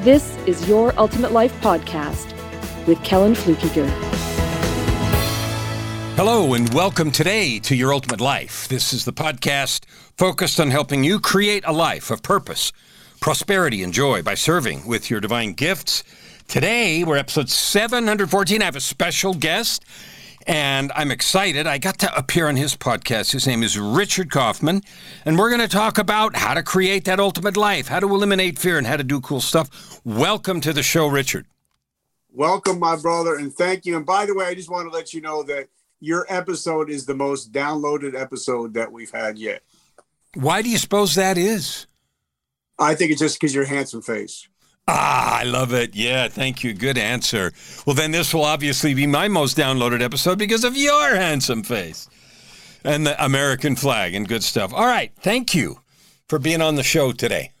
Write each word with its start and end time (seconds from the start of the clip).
this 0.00 0.34
is 0.46 0.66
Your 0.66 0.98
Ultimate 0.98 1.30
Life 1.30 1.52
Podcast 1.60 2.34
with 2.86 3.02
Kellan 3.04 3.34
Fluckiger. 3.34 3.86
Hello, 6.16 6.54
and 6.54 6.72
welcome 6.72 7.10
today 7.10 7.58
to 7.58 7.76
Your 7.76 7.92
Ultimate 7.92 8.20
Life. 8.20 8.66
This 8.68 8.94
is 8.94 9.04
the 9.04 9.12
podcast 9.12 9.84
focused 10.16 10.58
on 10.58 10.70
helping 10.70 11.04
you 11.04 11.20
create 11.20 11.64
a 11.66 11.72
life 11.72 12.10
of 12.10 12.22
purpose, 12.22 12.72
prosperity, 13.20 13.82
and 13.82 13.92
joy 13.92 14.22
by 14.22 14.34
serving 14.34 14.86
with 14.86 15.10
your 15.10 15.20
divine 15.20 15.52
gifts. 15.52 16.02
Today, 16.48 17.04
we're 17.04 17.18
episode 17.18 17.50
714. 17.50 18.62
I 18.62 18.64
have 18.64 18.76
a 18.76 18.80
special 18.80 19.34
guest, 19.34 19.84
and 20.46 20.90
I'm 20.96 21.10
excited. 21.10 21.66
I 21.66 21.78
got 21.78 21.98
to 21.98 22.16
appear 22.16 22.48
on 22.48 22.56
his 22.56 22.74
podcast. 22.74 23.32
His 23.32 23.46
name 23.46 23.62
is 23.62 23.78
Richard 23.78 24.30
Kaufman, 24.30 24.82
and 25.24 25.38
we're 25.38 25.50
going 25.50 25.60
to 25.60 25.68
talk 25.68 25.98
about 25.98 26.36
how 26.36 26.54
to 26.54 26.62
create 26.62 27.04
that 27.04 27.20
ultimate 27.20 27.56
life, 27.56 27.88
how 27.88 28.00
to 28.00 28.08
eliminate 28.08 28.58
fear, 28.58 28.78
and 28.78 28.86
how 28.86 28.96
to 28.96 29.04
do 29.04 29.20
cool 29.20 29.40
stuff. 29.40 29.89
Welcome 30.04 30.62
to 30.62 30.72
the 30.72 30.82
show, 30.82 31.06
Richard. 31.06 31.46
Welcome, 32.32 32.78
my 32.78 32.96
brother, 32.96 33.36
and 33.36 33.52
thank 33.52 33.84
you. 33.84 33.96
And 33.96 34.06
by 34.06 34.24
the 34.24 34.34
way, 34.34 34.46
I 34.46 34.54
just 34.54 34.70
want 34.70 34.90
to 34.90 34.96
let 34.96 35.12
you 35.12 35.20
know 35.20 35.42
that 35.42 35.68
your 36.00 36.24
episode 36.30 36.88
is 36.88 37.04
the 37.04 37.14
most 37.14 37.52
downloaded 37.52 38.18
episode 38.18 38.72
that 38.74 38.90
we've 38.90 39.10
had 39.10 39.38
yet. 39.38 39.62
Why 40.34 40.62
do 40.62 40.70
you 40.70 40.78
suppose 40.78 41.14
that 41.16 41.36
is? 41.36 41.86
I 42.78 42.94
think 42.94 43.10
it's 43.10 43.20
just 43.20 43.38
because 43.38 43.54
your 43.54 43.66
handsome 43.66 44.00
face. 44.00 44.48
Ah, 44.88 45.40
I 45.40 45.44
love 45.44 45.74
it. 45.74 45.94
Yeah, 45.94 46.28
thank 46.28 46.64
you. 46.64 46.72
Good 46.72 46.96
answer. 46.96 47.52
Well, 47.84 47.94
then 47.94 48.10
this 48.10 48.32
will 48.32 48.44
obviously 48.44 48.94
be 48.94 49.06
my 49.06 49.28
most 49.28 49.56
downloaded 49.56 50.00
episode 50.00 50.38
because 50.38 50.64
of 50.64 50.76
your 50.76 51.14
handsome 51.14 51.62
face 51.62 52.08
and 52.84 53.06
the 53.06 53.22
American 53.22 53.76
flag 53.76 54.14
and 54.14 54.26
good 54.26 54.42
stuff. 54.42 54.72
All 54.72 54.86
right. 54.86 55.12
Thank 55.20 55.54
you 55.54 55.80
for 56.26 56.38
being 56.38 56.62
on 56.62 56.76
the 56.76 56.82
show 56.82 57.12
today. 57.12 57.52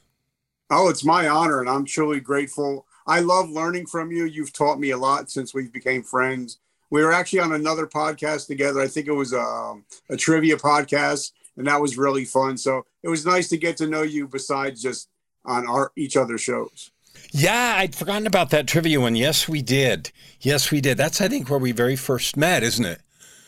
Oh, 0.70 0.88
it's 0.88 1.04
my 1.04 1.28
honor, 1.28 1.60
and 1.60 1.68
I'm 1.68 1.84
truly 1.84 2.20
grateful. 2.20 2.86
I 3.06 3.20
love 3.20 3.50
learning 3.50 3.86
from 3.86 4.12
you. 4.12 4.24
You've 4.24 4.52
taught 4.52 4.78
me 4.78 4.90
a 4.90 4.96
lot 4.96 5.30
since 5.30 5.52
we 5.52 5.68
became 5.68 6.02
friends 6.02 6.58
we 6.90 7.04
were 7.04 7.12
actually 7.12 7.38
on 7.38 7.52
another 7.52 7.86
podcast 7.86 8.48
together. 8.48 8.80
I 8.80 8.88
think 8.88 9.06
it 9.06 9.12
was 9.12 9.32
a, 9.32 9.40
um, 9.40 9.84
a 10.08 10.16
trivia 10.16 10.56
podcast, 10.56 11.32
and 11.56 11.66
that 11.66 11.80
was 11.80 11.96
really 11.96 12.24
fun. 12.24 12.58
So 12.58 12.84
it 13.02 13.08
was 13.08 13.24
nice 13.24 13.48
to 13.48 13.56
get 13.56 13.76
to 13.78 13.86
know 13.86 14.02
you 14.02 14.26
besides 14.26 14.82
just 14.82 15.08
on 15.44 15.66
our 15.66 15.92
each 15.96 16.16
other's 16.16 16.42
shows. 16.42 16.90
Yeah, 17.32 17.74
I'd 17.76 17.94
forgotten 17.94 18.26
about 18.26 18.50
that 18.50 18.66
trivia 18.66 19.00
one. 19.00 19.16
Yes, 19.16 19.48
we 19.48 19.62
did. 19.62 20.10
Yes, 20.40 20.70
we 20.70 20.80
did. 20.80 20.98
That's 20.98 21.20
I 21.20 21.28
think 21.28 21.48
where 21.48 21.58
we 21.58 21.72
very 21.72 21.96
first 21.96 22.36
met, 22.36 22.62
isn't 22.62 22.84
it? 22.84 23.00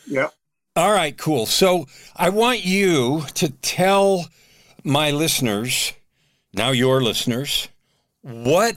Yeah. 0.07 0.29
All 0.75 0.91
right, 0.91 1.17
cool. 1.17 1.45
So 1.45 1.85
I 2.15 2.29
want 2.29 2.65
you 2.65 3.25
to 3.35 3.49
tell 3.49 4.25
my 4.83 5.11
listeners, 5.11 5.93
now 6.53 6.71
your 6.71 7.01
listeners, 7.01 7.67
what 8.21 8.75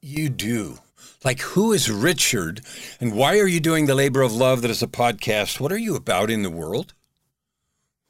you 0.00 0.28
do. 0.28 0.78
Like, 1.24 1.40
who 1.40 1.72
is 1.72 1.90
Richard 1.90 2.60
and 3.00 3.14
why 3.14 3.38
are 3.38 3.46
you 3.46 3.60
doing 3.60 3.86
the 3.86 3.94
labor 3.94 4.22
of 4.22 4.32
love 4.32 4.62
that 4.62 4.70
is 4.70 4.82
a 4.82 4.86
podcast? 4.86 5.60
What 5.60 5.72
are 5.72 5.78
you 5.78 5.96
about 5.96 6.30
in 6.30 6.42
the 6.42 6.50
world? 6.50 6.94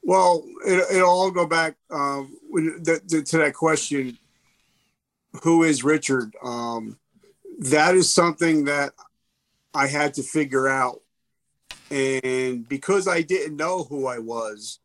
Well, 0.03 0.43
it, 0.65 0.85
will 0.91 1.09
all 1.09 1.31
go 1.31 1.45
back 1.45 1.75
um, 1.91 2.37
to 2.55 3.37
that 3.37 3.53
question 3.55 4.17
who 5.43 5.63
is 5.63 5.83
Richard? 5.83 6.35
Um, 6.43 6.97
that 7.59 7.95
is 7.95 8.11
something 8.11 8.65
that 8.65 8.93
I 9.73 9.87
had 9.87 10.13
to 10.15 10.23
figure 10.23 10.67
out. 10.67 11.01
And 11.91 12.67
because 12.67 13.07
I 13.07 13.21
didn't 13.21 13.57
know 13.57 13.83
who 13.83 14.07
I 14.07 14.19
was, 14.19 14.79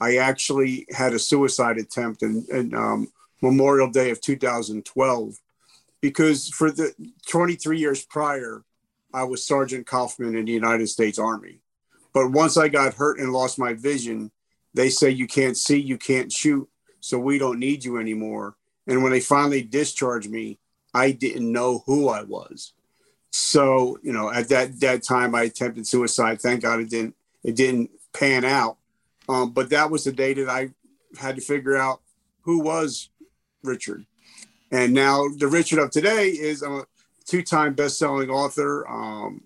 I 0.00 0.16
actually 0.16 0.86
had 0.90 1.12
a 1.12 1.18
suicide 1.18 1.78
attempt 1.78 2.22
in, 2.22 2.46
in 2.50 2.74
um, 2.74 3.08
Memorial 3.40 3.90
Day 3.90 4.10
of 4.10 4.20
2012 4.20 5.34
because 6.00 6.48
for 6.48 6.70
the 6.70 6.94
23 7.28 7.78
years 7.78 8.04
prior, 8.04 8.64
I 9.12 9.24
was 9.24 9.46
Sergeant 9.46 9.86
Kaufman 9.86 10.36
in 10.36 10.44
the 10.44 10.52
United 10.52 10.88
States 10.88 11.18
Army. 11.18 11.60
But 12.12 12.30
once 12.30 12.56
I 12.56 12.68
got 12.68 12.94
hurt 12.94 13.18
and 13.18 13.32
lost 13.32 13.58
my 13.58 13.74
vision, 13.74 14.30
they 14.74 14.88
say 14.88 15.10
you 15.10 15.26
can't 15.26 15.56
see, 15.56 15.78
you 15.78 15.98
can't 15.98 16.32
shoot, 16.32 16.68
so 17.00 17.18
we 17.18 17.38
don't 17.38 17.58
need 17.58 17.84
you 17.84 17.98
anymore. 17.98 18.56
And 18.86 19.02
when 19.02 19.12
they 19.12 19.20
finally 19.20 19.62
discharged 19.62 20.30
me, 20.30 20.58
I 20.94 21.12
didn't 21.12 21.50
know 21.50 21.82
who 21.86 22.08
I 22.08 22.22
was. 22.22 22.72
So, 23.30 23.98
you 24.02 24.12
know, 24.12 24.30
at 24.30 24.48
that 24.48 24.80
that 24.80 25.04
time 25.04 25.34
I 25.34 25.42
attempted 25.42 25.86
suicide. 25.86 26.40
Thank 26.40 26.62
God 26.62 26.80
it 26.80 26.90
didn't 26.90 27.14
it 27.44 27.54
didn't 27.54 27.90
pan 28.12 28.44
out. 28.44 28.78
Um, 29.28 29.52
but 29.52 29.70
that 29.70 29.90
was 29.90 30.04
the 30.04 30.12
day 30.12 30.34
that 30.34 30.48
I 30.48 30.70
had 31.18 31.36
to 31.36 31.42
figure 31.42 31.76
out 31.76 32.00
who 32.42 32.60
was 32.60 33.09
Richard. 33.62 34.04
And 34.70 34.94
now 34.94 35.26
the 35.36 35.48
Richard 35.48 35.78
of 35.78 35.90
today 35.90 36.28
is 36.28 36.62
a 36.62 36.84
two-time 37.26 37.74
best-selling 37.74 38.30
author, 38.30 38.88
um, 38.88 39.42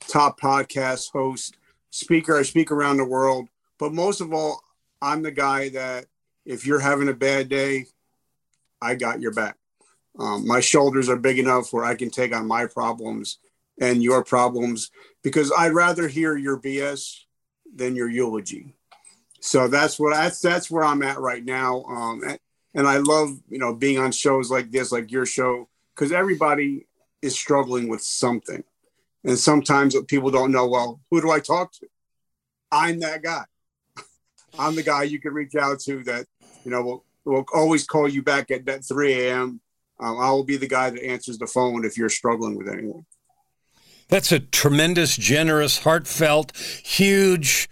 top 0.00 0.40
podcast 0.40 1.10
host, 1.12 1.56
speaker. 1.90 2.36
I 2.36 2.42
speak 2.42 2.70
around 2.70 2.98
the 2.98 3.04
world, 3.04 3.48
but 3.78 3.92
most 3.92 4.20
of 4.20 4.32
all, 4.32 4.62
I'm 5.00 5.22
the 5.22 5.30
guy 5.30 5.70
that 5.70 6.06
if 6.44 6.66
you're 6.66 6.80
having 6.80 7.08
a 7.08 7.14
bad 7.14 7.48
day, 7.48 7.86
I 8.80 8.94
got 8.94 9.20
your 9.20 9.32
back. 9.32 9.56
Um, 10.18 10.46
my 10.46 10.60
shoulders 10.60 11.08
are 11.08 11.16
big 11.16 11.38
enough 11.38 11.72
where 11.72 11.84
I 11.84 11.94
can 11.94 12.10
take 12.10 12.34
on 12.34 12.46
my 12.46 12.66
problems 12.66 13.38
and 13.80 14.02
your 14.02 14.24
problems 14.24 14.90
because 15.22 15.52
I'd 15.56 15.72
rather 15.72 16.08
hear 16.08 16.36
your 16.36 16.58
BS 16.58 17.20
than 17.72 17.94
your 17.94 18.08
eulogy. 18.08 18.74
So 19.40 19.68
that's 19.68 20.00
what 20.00 20.14
that's 20.14 20.40
that's 20.40 20.70
where 20.70 20.84
I'm 20.84 21.02
at 21.02 21.20
right 21.20 21.44
now. 21.44 21.84
Um, 21.84 22.22
and 22.74 22.86
I 22.86 22.98
love 22.98 23.30
you 23.48 23.58
know 23.58 23.74
being 23.74 23.98
on 23.98 24.12
shows 24.12 24.50
like 24.50 24.70
this, 24.70 24.92
like 24.92 25.10
your 25.10 25.26
show, 25.26 25.68
because 25.94 26.12
everybody 26.12 26.86
is 27.22 27.38
struggling 27.38 27.88
with 27.88 28.02
something, 28.02 28.62
and 29.24 29.38
sometimes 29.38 29.96
people 30.06 30.30
don't 30.30 30.52
know. 30.52 30.66
Well, 30.66 31.00
who 31.10 31.20
do 31.20 31.30
I 31.30 31.40
talk 31.40 31.72
to? 31.74 31.86
I'm 32.70 33.00
that 33.00 33.22
guy. 33.22 33.44
I'm 34.58 34.74
the 34.74 34.82
guy 34.82 35.04
you 35.04 35.20
can 35.20 35.32
reach 35.32 35.54
out 35.54 35.80
to 35.80 36.02
that 36.04 36.26
you 36.64 36.70
know 36.70 36.82
will 36.82 37.04
will 37.24 37.44
always 37.54 37.86
call 37.86 38.08
you 38.08 38.22
back 38.22 38.50
at 38.50 38.64
that 38.66 38.84
3 38.84 39.12
a.m. 39.14 39.60
Um, 40.00 40.18
I 40.18 40.30
will 40.30 40.44
be 40.44 40.56
the 40.56 40.68
guy 40.68 40.90
that 40.90 41.02
answers 41.02 41.38
the 41.38 41.46
phone 41.46 41.84
if 41.84 41.98
you're 41.98 42.08
struggling 42.08 42.56
with 42.56 42.68
anyone. 42.68 43.04
That's 44.08 44.32
a 44.32 44.40
tremendous, 44.40 45.16
generous, 45.16 45.80
heartfelt, 45.80 46.56
huge, 46.56 47.68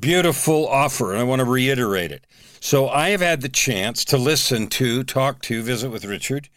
beautiful 0.00 0.66
offer, 0.66 1.12
and 1.12 1.20
I 1.20 1.24
want 1.24 1.40
to 1.40 1.44
reiterate 1.44 2.10
it. 2.10 2.26
So 2.60 2.88
I 2.88 3.10
have 3.10 3.20
had 3.20 3.40
the 3.42 3.48
chance 3.48 4.04
to 4.06 4.16
listen 4.16 4.68
to, 4.68 5.04
talk 5.04 5.42
to, 5.42 5.62
visit 5.62 5.90
with 5.90 6.04
Richard 6.04 6.48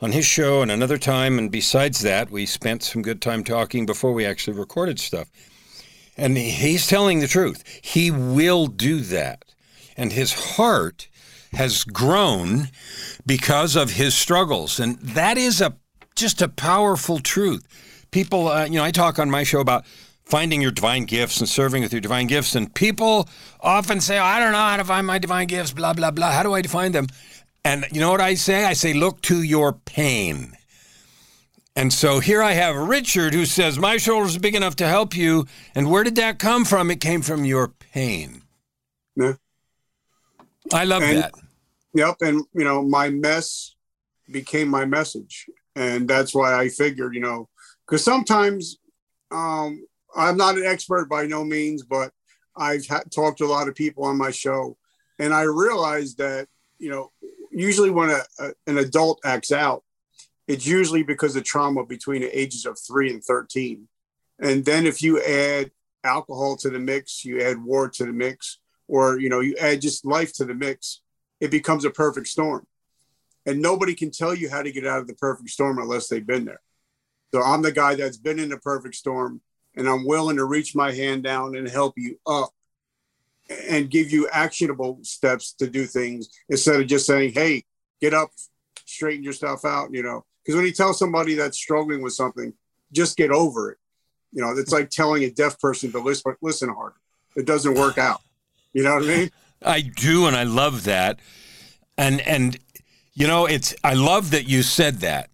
on 0.00 0.12
his 0.12 0.26
show 0.26 0.62
and 0.62 0.70
another 0.70 0.98
time. 0.98 1.38
And 1.38 1.50
besides 1.50 2.00
that, 2.00 2.30
we 2.30 2.46
spent 2.46 2.82
some 2.82 3.02
good 3.02 3.22
time 3.22 3.44
talking 3.44 3.86
before 3.86 4.12
we 4.12 4.24
actually 4.24 4.58
recorded 4.58 4.98
stuff. 4.98 5.28
And 6.16 6.36
he's 6.36 6.86
telling 6.86 7.20
the 7.20 7.28
truth. 7.28 7.62
He 7.82 8.10
will 8.10 8.66
do 8.66 9.00
that. 9.00 9.44
And 9.96 10.12
his 10.12 10.56
heart 10.56 11.08
has 11.52 11.84
grown 11.84 12.68
because 13.24 13.76
of 13.76 13.92
his 13.92 14.14
struggles. 14.14 14.78
And 14.80 14.98
that 15.00 15.38
is 15.38 15.60
a 15.60 15.76
just 16.14 16.40
a 16.40 16.48
powerful 16.48 17.18
truth. 17.18 17.66
People, 18.10 18.48
uh, 18.48 18.64
you 18.64 18.76
know, 18.76 18.84
I 18.84 18.90
talk 18.90 19.18
on 19.18 19.30
my 19.30 19.42
show 19.42 19.60
about 19.60 19.84
finding 20.26 20.60
your 20.60 20.72
divine 20.72 21.04
gifts 21.04 21.40
and 21.40 21.48
serving 21.48 21.82
with 21.82 21.92
your 21.92 22.00
divine 22.00 22.26
gifts. 22.26 22.54
And 22.54 22.74
people 22.74 23.28
often 23.60 24.00
say, 24.00 24.18
oh, 24.18 24.24
I 24.24 24.40
don't 24.40 24.52
know 24.52 24.58
how 24.58 24.76
to 24.76 24.84
find 24.84 25.06
my 25.06 25.18
divine 25.18 25.46
gifts, 25.46 25.72
blah, 25.72 25.92
blah, 25.92 26.10
blah. 26.10 26.32
How 26.32 26.42
do 26.42 26.52
I 26.52 26.60
define 26.60 26.92
them? 26.92 27.06
And 27.64 27.86
you 27.92 28.00
know 28.00 28.10
what 28.10 28.20
I 28.20 28.34
say? 28.34 28.64
I 28.64 28.74
say, 28.74 28.92
look 28.92 29.22
to 29.22 29.42
your 29.42 29.72
pain. 29.72 30.52
And 31.76 31.92
so 31.92 32.20
here 32.20 32.42
I 32.42 32.52
have 32.52 32.74
Richard 32.74 33.34
who 33.34 33.44
says, 33.44 33.78
My 33.78 33.98
shoulder's 33.98 34.38
big 34.38 34.54
enough 34.54 34.76
to 34.76 34.88
help 34.88 35.14
you. 35.14 35.46
And 35.74 35.90
where 35.90 36.04
did 36.04 36.16
that 36.16 36.38
come 36.38 36.64
from? 36.64 36.90
It 36.90 37.00
came 37.00 37.20
from 37.20 37.44
your 37.44 37.68
pain. 37.68 38.42
Yeah. 39.14 39.34
I 40.72 40.84
love 40.84 41.02
and, 41.02 41.18
that. 41.18 41.34
Yep. 41.92 42.16
And, 42.22 42.44
you 42.54 42.64
know, 42.64 42.82
my 42.82 43.10
mess 43.10 43.74
became 44.30 44.68
my 44.68 44.86
message. 44.86 45.46
And 45.74 46.08
that's 46.08 46.34
why 46.34 46.58
I 46.58 46.70
figured, 46.70 47.14
you 47.14 47.20
know, 47.20 47.48
because 47.86 48.02
sometimes 48.02 48.78
um, 49.30 49.86
I'm 50.16 50.36
not 50.36 50.56
an 50.56 50.64
expert 50.64 51.08
by 51.08 51.26
no 51.26 51.44
means, 51.44 51.82
but 51.82 52.12
I've 52.56 52.86
ha- 52.86 53.04
talked 53.14 53.38
to 53.38 53.44
a 53.44 53.46
lot 53.46 53.68
of 53.68 53.74
people 53.74 54.04
on 54.04 54.16
my 54.16 54.30
show, 54.30 54.76
and 55.18 55.34
I 55.34 55.42
realized 55.42 56.18
that 56.18 56.48
you 56.78 56.90
know 56.90 57.12
usually 57.50 57.90
when 57.90 58.10
a, 58.10 58.20
a, 58.38 58.50
an 58.66 58.78
adult 58.78 59.20
acts 59.24 59.52
out, 59.52 59.82
it's 60.46 60.66
usually 60.66 61.02
because 61.02 61.36
of 61.36 61.44
trauma 61.44 61.84
between 61.84 62.22
the 62.22 62.38
ages 62.38 62.66
of 62.66 62.78
three 62.78 63.10
and 63.10 63.22
13. 63.22 63.88
And 64.38 64.64
then 64.64 64.86
if 64.86 65.02
you 65.02 65.22
add 65.22 65.70
alcohol 66.04 66.56
to 66.58 66.70
the 66.70 66.78
mix, 66.78 67.24
you 67.24 67.40
add 67.40 67.62
war 67.62 67.88
to 67.88 68.04
the 68.04 68.12
mix, 68.12 68.58
or 68.86 69.18
you 69.18 69.28
know, 69.28 69.40
you 69.40 69.56
add 69.56 69.80
just 69.80 70.04
life 70.04 70.32
to 70.34 70.44
the 70.44 70.54
mix, 70.54 71.00
it 71.40 71.50
becomes 71.50 71.84
a 71.84 71.90
perfect 71.90 72.28
storm. 72.28 72.66
And 73.44 73.62
nobody 73.62 73.94
can 73.94 74.10
tell 74.10 74.34
you 74.34 74.50
how 74.50 74.62
to 74.62 74.72
get 74.72 74.86
out 74.86 75.00
of 75.00 75.06
the 75.06 75.14
perfect 75.14 75.50
storm 75.50 75.78
unless 75.78 76.08
they've 76.08 76.26
been 76.26 76.44
there. 76.44 76.60
So 77.32 77.42
I'm 77.42 77.62
the 77.62 77.72
guy 77.72 77.94
that's 77.94 78.16
been 78.16 78.38
in 78.38 78.48
the 78.48 78.58
perfect 78.58 78.94
storm 78.94 79.40
and 79.76 79.88
I'm 79.88 80.06
willing 80.06 80.36
to 80.36 80.44
reach 80.44 80.74
my 80.74 80.92
hand 80.92 81.22
down 81.22 81.56
and 81.56 81.68
help 81.68 81.94
you 81.96 82.18
up 82.26 82.50
and 83.68 83.90
give 83.90 84.10
you 84.10 84.28
actionable 84.32 84.98
steps 85.02 85.52
to 85.54 85.68
do 85.68 85.84
things 85.84 86.28
instead 86.48 86.80
of 86.80 86.86
just 86.86 87.06
saying, 87.06 87.32
hey, 87.32 87.64
get 88.00 88.14
up, 88.14 88.30
straighten 88.84 89.22
yourself 89.22 89.64
out, 89.64 89.92
you 89.92 90.02
know. 90.02 90.24
Because 90.42 90.56
when 90.56 90.64
you 90.64 90.72
tell 90.72 90.94
somebody 90.94 91.34
that's 91.34 91.58
struggling 91.58 92.02
with 92.02 92.12
something, 92.12 92.52
just 92.92 93.16
get 93.16 93.30
over 93.30 93.70
it. 93.72 93.78
You 94.32 94.42
know, 94.42 94.50
it's 94.56 94.72
like 94.72 94.90
telling 94.90 95.24
a 95.24 95.30
deaf 95.30 95.58
person 95.60 95.92
to 95.92 95.98
listen, 95.98 96.34
listen 96.40 96.68
harder. 96.68 96.96
It 97.36 97.46
doesn't 97.46 97.74
work 97.74 97.98
out. 97.98 98.20
You 98.72 98.82
know 98.82 98.94
what 98.94 99.04
I 99.04 99.06
mean? 99.06 99.30
I 99.62 99.80
do, 99.80 100.26
and 100.26 100.36
I 100.36 100.42
love 100.42 100.84
that. 100.84 101.18
And 101.96 102.20
and 102.20 102.58
you 103.14 103.26
know, 103.26 103.46
it's 103.46 103.74
I 103.82 103.94
love 103.94 104.30
that 104.32 104.46
you 104.46 104.62
said 104.62 104.96
that. 104.96 105.30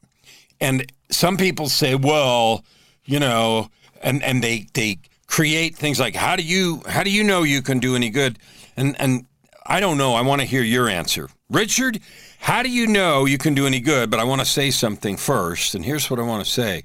And 0.60 0.90
some 1.10 1.36
people 1.36 1.68
say, 1.68 1.96
well, 1.96 2.64
you 3.04 3.18
know, 3.18 3.68
and 4.02 4.22
and 4.22 4.42
they 4.42 4.66
they 4.74 4.98
create 5.26 5.76
things 5.76 5.98
like 5.98 6.14
how 6.14 6.36
do 6.36 6.42
you 6.42 6.82
how 6.86 7.02
do 7.02 7.10
you 7.10 7.24
know 7.24 7.42
you 7.42 7.62
can 7.62 7.78
do 7.78 7.96
any 7.96 8.10
good? 8.10 8.38
And 8.76 9.00
and 9.00 9.26
I 9.66 9.80
don't 9.80 9.98
know. 9.98 10.14
I 10.14 10.22
want 10.22 10.40
to 10.40 10.46
hear 10.46 10.62
your 10.62 10.88
answer. 10.88 11.28
Richard, 11.48 12.00
how 12.40 12.62
do 12.62 12.70
you 12.70 12.86
know 12.86 13.24
you 13.24 13.38
can 13.38 13.54
do 13.54 13.66
any 13.66 13.80
good? 13.80 14.10
But 14.10 14.20
I 14.20 14.24
want 14.24 14.40
to 14.40 14.46
say 14.46 14.70
something 14.70 15.16
first, 15.16 15.74
and 15.74 15.84
here's 15.84 16.10
what 16.10 16.18
I 16.18 16.22
want 16.22 16.44
to 16.44 16.50
say. 16.50 16.84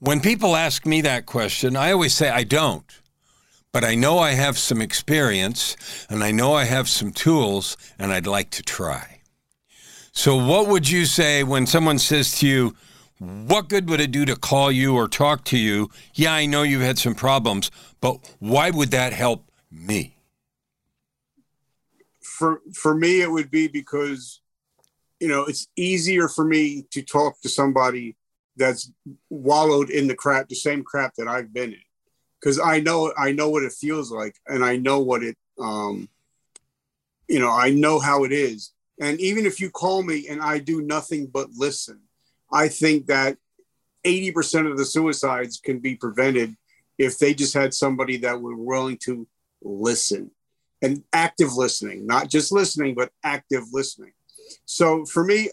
When 0.00 0.20
people 0.20 0.54
ask 0.56 0.84
me 0.84 1.00
that 1.02 1.24
question, 1.24 1.76
I 1.76 1.92
always 1.92 2.14
say 2.14 2.28
I 2.28 2.44
don't. 2.44 2.84
But 3.72 3.82
I 3.82 3.96
know 3.96 4.20
I 4.20 4.32
have 4.32 4.56
some 4.56 4.80
experience 4.80 5.76
and 6.08 6.22
I 6.22 6.30
know 6.30 6.52
I 6.52 6.64
have 6.64 6.88
some 6.88 7.10
tools 7.10 7.76
and 7.98 8.12
I'd 8.12 8.26
like 8.26 8.50
to 8.50 8.62
try. 8.62 9.20
So, 10.12 10.36
what 10.36 10.68
would 10.68 10.88
you 10.88 11.06
say 11.06 11.42
when 11.42 11.66
someone 11.66 11.98
says 11.98 12.38
to 12.38 12.46
you, 12.46 12.76
what 13.18 13.68
good 13.68 13.88
would 13.88 14.00
it 14.00 14.10
do 14.10 14.24
to 14.24 14.36
call 14.36 14.72
you 14.72 14.96
or 14.96 15.08
talk 15.08 15.44
to 15.44 15.58
you? 15.58 15.90
Yeah, 16.14 16.34
I 16.34 16.46
know 16.46 16.62
you've 16.62 16.82
had 16.82 16.98
some 16.98 17.14
problems, 17.14 17.70
but 18.00 18.18
why 18.38 18.70
would 18.70 18.90
that 18.90 19.12
help 19.12 19.50
me? 19.70 20.16
For 22.20 22.60
for 22.74 22.94
me 22.94 23.20
it 23.20 23.30
would 23.30 23.50
be 23.50 23.68
because 23.68 24.40
you 25.20 25.28
know, 25.28 25.44
it's 25.44 25.68
easier 25.76 26.28
for 26.28 26.44
me 26.44 26.84
to 26.90 27.00
talk 27.00 27.40
to 27.40 27.48
somebody 27.48 28.16
that's 28.56 28.90
wallowed 29.30 29.88
in 29.88 30.06
the 30.06 30.14
crap, 30.14 30.48
the 30.48 30.54
same 30.54 30.82
crap 30.82 31.14
that 31.16 31.28
I've 31.28 31.52
been 31.52 31.72
in. 31.72 31.80
Cuz 32.42 32.58
I 32.58 32.80
know 32.80 33.12
I 33.16 33.32
know 33.32 33.48
what 33.48 33.62
it 33.62 33.72
feels 33.72 34.10
like 34.10 34.36
and 34.46 34.64
I 34.64 34.76
know 34.76 35.00
what 35.00 35.22
it 35.22 35.36
um 35.58 36.08
you 37.28 37.38
know, 37.38 37.50
I 37.50 37.70
know 37.70 37.98
how 38.00 38.24
it 38.24 38.32
is. 38.32 38.72
And 39.00 39.18
even 39.18 39.46
if 39.46 39.60
you 39.60 39.70
call 39.70 40.02
me 40.02 40.28
and 40.28 40.42
I 40.42 40.58
do 40.58 40.82
nothing 40.82 41.26
but 41.26 41.50
listen, 41.52 42.02
I 42.52 42.68
think 42.68 43.06
that 43.06 43.36
80% 44.04 44.70
of 44.70 44.76
the 44.76 44.84
suicides 44.84 45.60
can 45.62 45.78
be 45.78 45.96
prevented 45.96 46.56
if 46.98 47.18
they 47.18 47.34
just 47.34 47.54
had 47.54 47.74
somebody 47.74 48.18
that 48.18 48.40
were 48.40 48.56
willing 48.56 48.98
to 49.04 49.26
listen 49.62 50.30
and 50.82 51.02
active 51.12 51.54
listening, 51.54 52.06
not 52.06 52.28
just 52.28 52.52
listening, 52.52 52.94
but 52.94 53.10
active 53.24 53.64
listening. 53.72 54.12
So 54.66 55.04
for 55.06 55.24
me, 55.24 55.50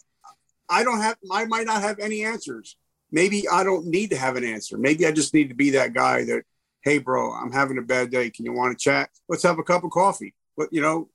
I 0.70 0.84
don't 0.84 1.02
have, 1.02 1.18
I 1.32 1.46
might 1.46 1.66
not 1.66 1.82
have 1.82 2.00
any 2.00 2.24
answers. 2.24 2.78
Maybe 3.12 3.48
I 3.48 3.64
don't 3.64 3.88
need 3.88 4.10
to 4.12 4.18
have 4.18 4.36
an 4.36 4.44
answer. 4.44 4.78
Maybe 4.78 5.06
I 5.06 5.12
just 5.12 5.34
need 5.34 5.50
to 5.50 5.56
be 5.56 5.72
that 5.72 5.94
guy 5.94 6.24
that, 6.26 6.44
hey, 6.84 6.98
bro, 6.98 7.32
I'm 7.32 7.52
having 7.52 7.78
a 7.78 7.82
bad 7.82 8.12
day. 8.12 8.30
Can 8.30 8.46
you 8.46 8.54
want 8.54 8.78
to 8.78 8.84
chat? 8.84 9.10
Let's 9.30 9.44
have 9.44 9.60
a 9.60 9.64
cup 9.64 9.84
of 9.84 9.92
coffee. 9.92 10.34
But, 10.58 10.70
you 10.72 10.82
know, 10.82 11.10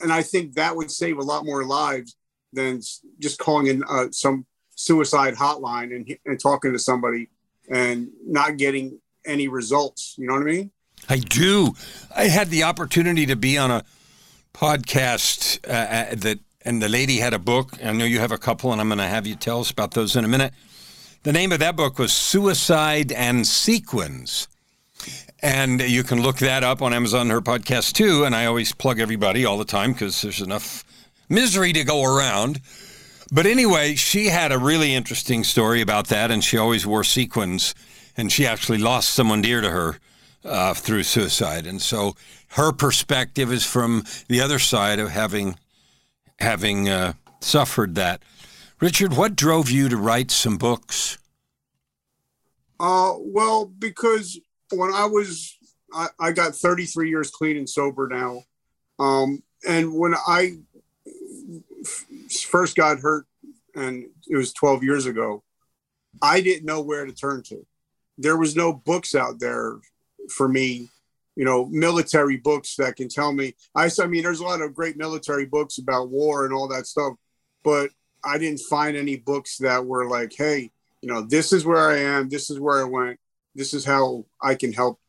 and 0.00 0.12
I 0.12 0.22
think 0.22 0.54
that 0.54 0.74
would 0.74 0.90
save 0.90 1.18
a 1.18 1.22
lot 1.22 1.44
more 1.44 1.64
lives 1.64 2.16
than 2.52 2.80
just 3.20 3.38
calling 3.38 3.68
in 3.68 3.84
uh, 3.88 4.06
some 4.10 4.46
suicide 4.80 5.34
hotline 5.34 5.94
and, 5.94 6.16
and 6.24 6.40
talking 6.40 6.72
to 6.72 6.78
somebody 6.78 7.28
and 7.68 8.08
not 8.26 8.56
getting 8.56 8.98
any 9.26 9.46
results. 9.48 10.14
You 10.18 10.26
know 10.26 10.34
what 10.34 10.42
I 10.42 10.46
mean? 10.46 10.70
I 11.08 11.18
do. 11.18 11.74
I 12.14 12.24
had 12.24 12.48
the 12.48 12.64
opportunity 12.64 13.26
to 13.26 13.36
be 13.36 13.58
on 13.58 13.70
a 13.70 13.84
podcast 14.54 15.60
uh, 15.68 15.72
uh 15.72 16.14
that, 16.16 16.38
and 16.64 16.82
the 16.82 16.88
lady 16.88 17.18
had 17.18 17.34
a 17.34 17.38
book. 17.38 17.72
I 17.84 17.92
know 17.92 18.04
you 18.04 18.18
have 18.18 18.32
a 18.32 18.38
couple, 18.38 18.72
and 18.72 18.80
I'm 18.80 18.88
going 18.88 18.98
to 18.98 19.06
have 19.06 19.26
you 19.26 19.34
tell 19.34 19.60
us 19.60 19.70
about 19.70 19.92
those 19.92 20.16
in 20.16 20.24
a 20.24 20.28
minute. 20.28 20.52
The 21.22 21.32
name 21.32 21.52
of 21.52 21.58
that 21.58 21.76
book 21.76 21.98
was 21.98 22.12
Suicide 22.12 23.12
and 23.12 23.46
Sequins. 23.46 24.48
And 25.42 25.80
you 25.80 26.02
can 26.02 26.22
look 26.22 26.36
that 26.38 26.64
up 26.64 26.82
on 26.82 26.92
Amazon, 26.92 27.30
her 27.30 27.40
podcast 27.40 27.92
too. 27.92 28.24
And 28.24 28.34
I 28.34 28.46
always 28.46 28.72
plug 28.72 29.00
everybody 29.00 29.44
all 29.44 29.56
the 29.56 29.64
time 29.64 29.92
because 29.92 30.20
there's 30.20 30.40
enough 30.40 30.84
misery 31.28 31.72
to 31.72 31.84
go 31.84 32.04
around. 32.04 32.60
But 33.32 33.46
anyway, 33.46 33.94
she 33.94 34.26
had 34.26 34.50
a 34.50 34.58
really 34.58 34.94
interesting 34.94 35.44
story 35.44 35.80
about 35.80 36.08
that, 36.08 36.30
and 36.30 36.42
she 36.42 36.58
always 36.58 36.86
wore 36.86 37.04
sequins, 37.04 37.74
and 38.16 38.32
she 38.32 38.46
actually 38.46 38.78
lost 38.78 39.10
someone 39.10 39.40
dear 39.40 39.60
to 39.60 39.70
her 39.70 39.98
uh, 40.44 40.74
through 40.74 41.04
suicide. 41.04 41.66
And 41.66 41.80
so 41.80 42.16
her 42.48 42.72
perspective 42.72 43.52
is 43.52 43.64
from 43.64 44.04
the 44.28 44.40
other 44.40 44.58
side 44.58 44.98
of 44.98 45.10
having 45.10 45.56
having 46.40 46.88
uh, 46.88 47.12
suffered 47.40 47.94
that. 47.96 48.22
Richard, 48.80 49.12
what 49.14 49.36
drove 49.36 49.70
you 49.70 49.88
to 49.90 49.96
write 49.96 50.30
some 50.30 50.56
books? 50.56 51.18
Uh, 52.80 53.12
well, 53.18 53.66
because 53.66 54.40
when 54.72 54.90
I 54.92 55.04
was, 55.04 55.54
I, 55.92 56.08
I 56.18 56.32
got 56.32 56.54
33 56.54 57.10
years 57.10 57.30
clean 57.30 57.58
and 57.58 57.68
sober 57.68 58.08
now. 58.08 58.42
Um, 58.98 59.42
and 59.68 59.94
when 59.94 60.14
I 60.14 60.56
first 62.30 62.76
got 62.76 63.00
hurt, 63.00 63.26
and 63.74 64.04
it 64.28 64.36
was 64.36 64.52
12 64.52 64.82
years 64.82 65.06
ago, 65.06 65.42
I 66.22 66.40
didn't 66.40 66.66
know 66.66 66.80
where 66.80 67.06
to 67.06 67.12
turn 67.12 67.42
to. 67.44 67.66
There 68.18 68.36
was 68.36 68.56
no 68.56 68.72
books 68.72 69.14
out 69.14 69.40
there 69.40 69.78
for 70.30 70.48
me, 70.48 70.88
you 71.36 71.44
know, 71.44 71.66
military 71.66 72.36
books 72.36 72.76
that 72.76 72.96
can 72.96 73.08
tell 73.08 73.32
me. 73.32 73.54
I, 73.74 73.90
I 74.00 74.06
mean, 74.06 74.22
there's 74.22 74.40
a 74.40 74.44
lot 74.44 74.60
of 74.60 74.74
great 74.74 74.96
military 74.96 75.46
books 75.46 75.78
about 75.78 76.10
war 76.10 76.44
and 76.44 76.52
all 76.52 76.68
that 76.68 76.86
stuff, 76.86 77.14
but 77.64 77.90
I 78.22 78.38
didn't 78.38 78.60
find 78.60 78.96
any 78.96 79.16
books 79.16 79.58
that 79.58 79.84
were 79.84 80.08
like, 80.08 80.32
hey, 80.36 80.70
you 81.00 81.08
know, 81.08 81.22
this 81.22 81.52
is 81.52 81.64
where 81.64 81.88
I 81.88 81.98
am, 81.98 82.28
this 82.28 82.50
is 82.50 82.60
where 82.60 82.80
I 82.80 82.84
went, 82.84 83.18
this 83.54 83.72
is 83.72 83.84
how 83.84 84.26
I 84.42 84.54
can 84.54 84.72
help, 84.72 85.00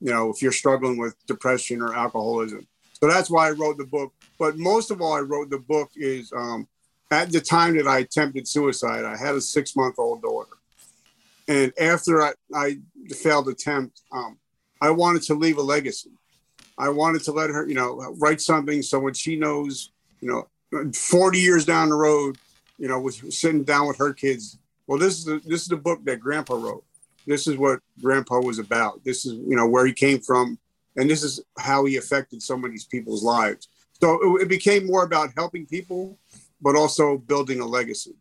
you 0.00 0.12
know, 0.12 0.30
if 0.30 0.42
you're 0.42 0.52
struggling 0.52 0.98
with 0.98 1.16
depression 1.26 1.82
or 1.82 1.94
alcoholism. 1.94 2.66
So 3.00 3.08
that's 3.08 3.30
why 3.30 3.48
I 3.48 3.52
wrote 3.52 3.78
the 3.78 3.86
book. 3.86 4.12
But 4.38 4.58
most 4.58 4.90
of 4.90 5.00
all, 5.00 5.12
I 5.12 5.20
wrote 5.20 5.50
the 5.50 5.58
book 5.58 5.90
is 5.96 6.32
um, 6.32 6.68
at 7.10 7.32
the 7.32 7.40
time 7.40 7.76
that 7.76 7.86
I 7.86 7.98
attempted 7.98 8.46
suicide, 8.46 9.04
I 9.04 9.16
had 9.16 9.34
a 9.34 9.40
six 9.40 9.74
month 9.74 9.96
old 9.98 10.22
daughter. 10.22 10.52
And 11.48 11.72
after 11.80 12.22
I, 12.22 12.32
I 12.54 12.78
failed 13.08 13.48
attempt, 13.48 14.02
um, 14.12 14.38
I 14.80 14.90
wanted 14.90 15.22
to 15.22 15.34
leave 15.34 15.58
a 15.58 15.62
legacy. 15.62 16.10
I 16.78 16.88
wanted 16.88 17.22
to 17.24 17.32
let 17.32 17.50
her, 17.50 17.68
you 17.68 17.74
know, 17.74 18.14
write 18.18 18.40
something 18.40 18.82
so 18.82 19.00
when 19.00 19.14
she 19.14 19.36
knows, 19.36 19.90
you 20.20 20.28
know, 20.28 20.92
40 20.94 21.38
years 21.38 21.64
down 21.64 21.88
the 21.88 21.96
road, 21.96 22.38
you 22.78 22.88
know, 22.88 23.00
with 23.00 23.32
sitting 23.32 23.64
down 23.64 23.88
with 23.88 23.98
her 23.98 24.14
kids. 24.14 24.58
Well, 24.86 24.98
this 24.98 25.18
is 25.18 25.24
the, 25.24 25.42
this 25.44 25.62
is 25.62 25.68
the 25.68 25.76
book 25.76 26.04
that 26.04 26.20
Grandpa 26.20 26.54
wrote. 26.54 26.84
This 27.26 27.46
is 27.46 27.56
what 27.56 27.80
Grandpa 28.00 28.40
was 28.40 28.58
about. 28.58 29.04
This 29.04 29.26
is, 29.26 29.34
you 29.34 29.56
know, 29.56 29.66
where 29.66 29.84
he 29.84 29.92
came 29.92 30.20
from, 30.20 30.58
and 30.96 31.08
this 31.08 31.22
is 31.22 31.40
how 31.58 31.84
he 31.84 31.96
affected 31.96 32.42
so 32.42 32.56
many 32.56 32.76
people's 32.90 33.22
lives. 33.22 33.68
So 34.00 34.36
it, 34.36 34.42
it 34.42 34.48
became 34.48 34.86
more 34.86 35.04
about 35.04 35.30
helping 35.36 35.66
people, 35.66 36.18
but 36.60 36.76
also 36.76 37.18
building 37.18 37.60
a 37.60 37.66
legacy. 37.66 38.14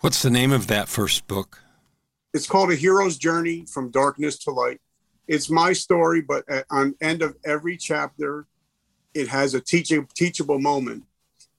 What's 0.00 0.22
the 0.22 0.30
name 0.30 0.52
of 0.52 0.66
that 0.66 0.88
first 0.88 1.26
book? 1.26 1.62
It's 2.34 2.46
called 2.46 2.72
A 2.72 2.74
Hero's 2.74 3.18
Journey 3.18 3.66
from 3.70 3.90
Darkness 3.90 4.38
to 4.40 4.50
Light. 4.50 4.80
It's 5.28 5.50
my 5.50 5.72
story, 5.72 6.22
but 6.22 6.48
at, 6.48 6.64
on 6.70 6.94
end 7.00 7.22
of 7.22 7.36
every 7.44 7.76
chapter, 7.76 8.46
it 9.14 9.28
has 9.28 9.54
a 9.54 9.60
teaching 9.60 10.08
teachable 10.14 10.58
moment. 10.58 11.04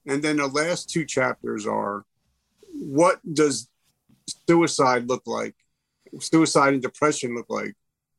And 0.06 0.22
then 0.22 0.36
the 0.36 0.46
last 0.46 0.90
two 0.90 1.04
chapters 1.04 1.66
are 1.66 2.04
what 2.72 3.20
does 3.32 3.68
suicide 4.48 5.08
look 5.08 5.22
like? 5.26 5.54
Suicide 6.18 6.74
and 6.74 6.82
depression 6.82 7.34
look 7.34 7.48
like? 7.48 7.74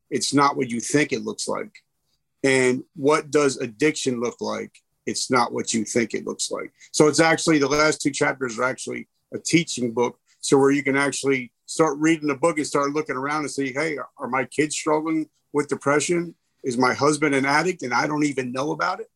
It's 0.10 0.34
not 0.34 0.56
what 0.56 0.70
you 0.70 0.80
think 0.80 1.12
it 1.12 1.24
looks 1.24 1.48
like. 1.48 1.84
And 2.44 2.84
what 2.96 3.32
does 3.32 3.58
addiction 3.58 4.20
look 4.22 4.40
like? 4.40 4.80
It's 5.06 5.30
not 5.30 5.54
what 5.54 5.74
you 5.74 5.86
think 5.86 6.14
it 6.14 6.26
looks 6.26 6.52
like. 6.52 6.72
So 6.92 7.08
it's 7.08 7.20
actually 7.20 7.60
the 7.60 7.68
last 7.68 8.02
two 8.02 8.12
chapters 8.12 8.58
are 8.58 8.64
actually 8.64 9.08
a 9.34 9.40
teaching 9.40 9.92
book. 9.92 10.20
So 10.40 10.58
where 10.58 10.72
you 10.72 10.84
can 10.84 10.96
actually 10.96 11.52
start 11.66 11.98
reading 12.00 12.28
the 12.28 12.36
book 12.36 12.58
and 12.58 12.68
start 12.68 12.92
looking 12.92 13.16
around 13.16 13.42
and 13.42 13.52
see, 13.52 13.74
hey, 13.74 13.98
are 14.18 14.28
my 14.28 14.46
kids 14.46 14.76
struggling 14.76 15.30
with 15.54 15.68
depression? 15.68 16.36
Is 16.64 16.78
my 16.78 16.94
husband 16.94 17.36
an 17.36 17.46
addict 17.46 17.84
and 17.84 17.94
I 17.94 18.08
don't 18.08 18.26
even 18.26 18.52
know 18.52 18.72
about 18.72 19.00
it? 19.00 19.10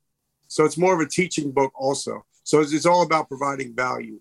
So 0.48 0.66
it's 0.66 0.78
more 0.78 0.94
of 0.94 1.00
a 1.00 1.10
teaching 1.10 1.52
book 1.52 1.72
also. 1.76 2.26
So 2.44 2.60
it's, 2.60 2.74
it's 2.74 2.86
all 2.86 3.04
about 3.04 3.28
providing 3.28 3.76
value. 3.76 4.20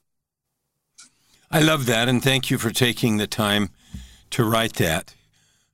I 1.51 1.61
love 1.61 1.87
that, 1.87 2.09
and 2.09 2.23
thank 2.23 2.51
you 2.51 2.59
for 2.59 2.71
taking 2.71 3.17
the 3.17 3.27
time 3.27 3.71
to 4.31 4.45
write 4.45 4.75
that. 4.75 5.15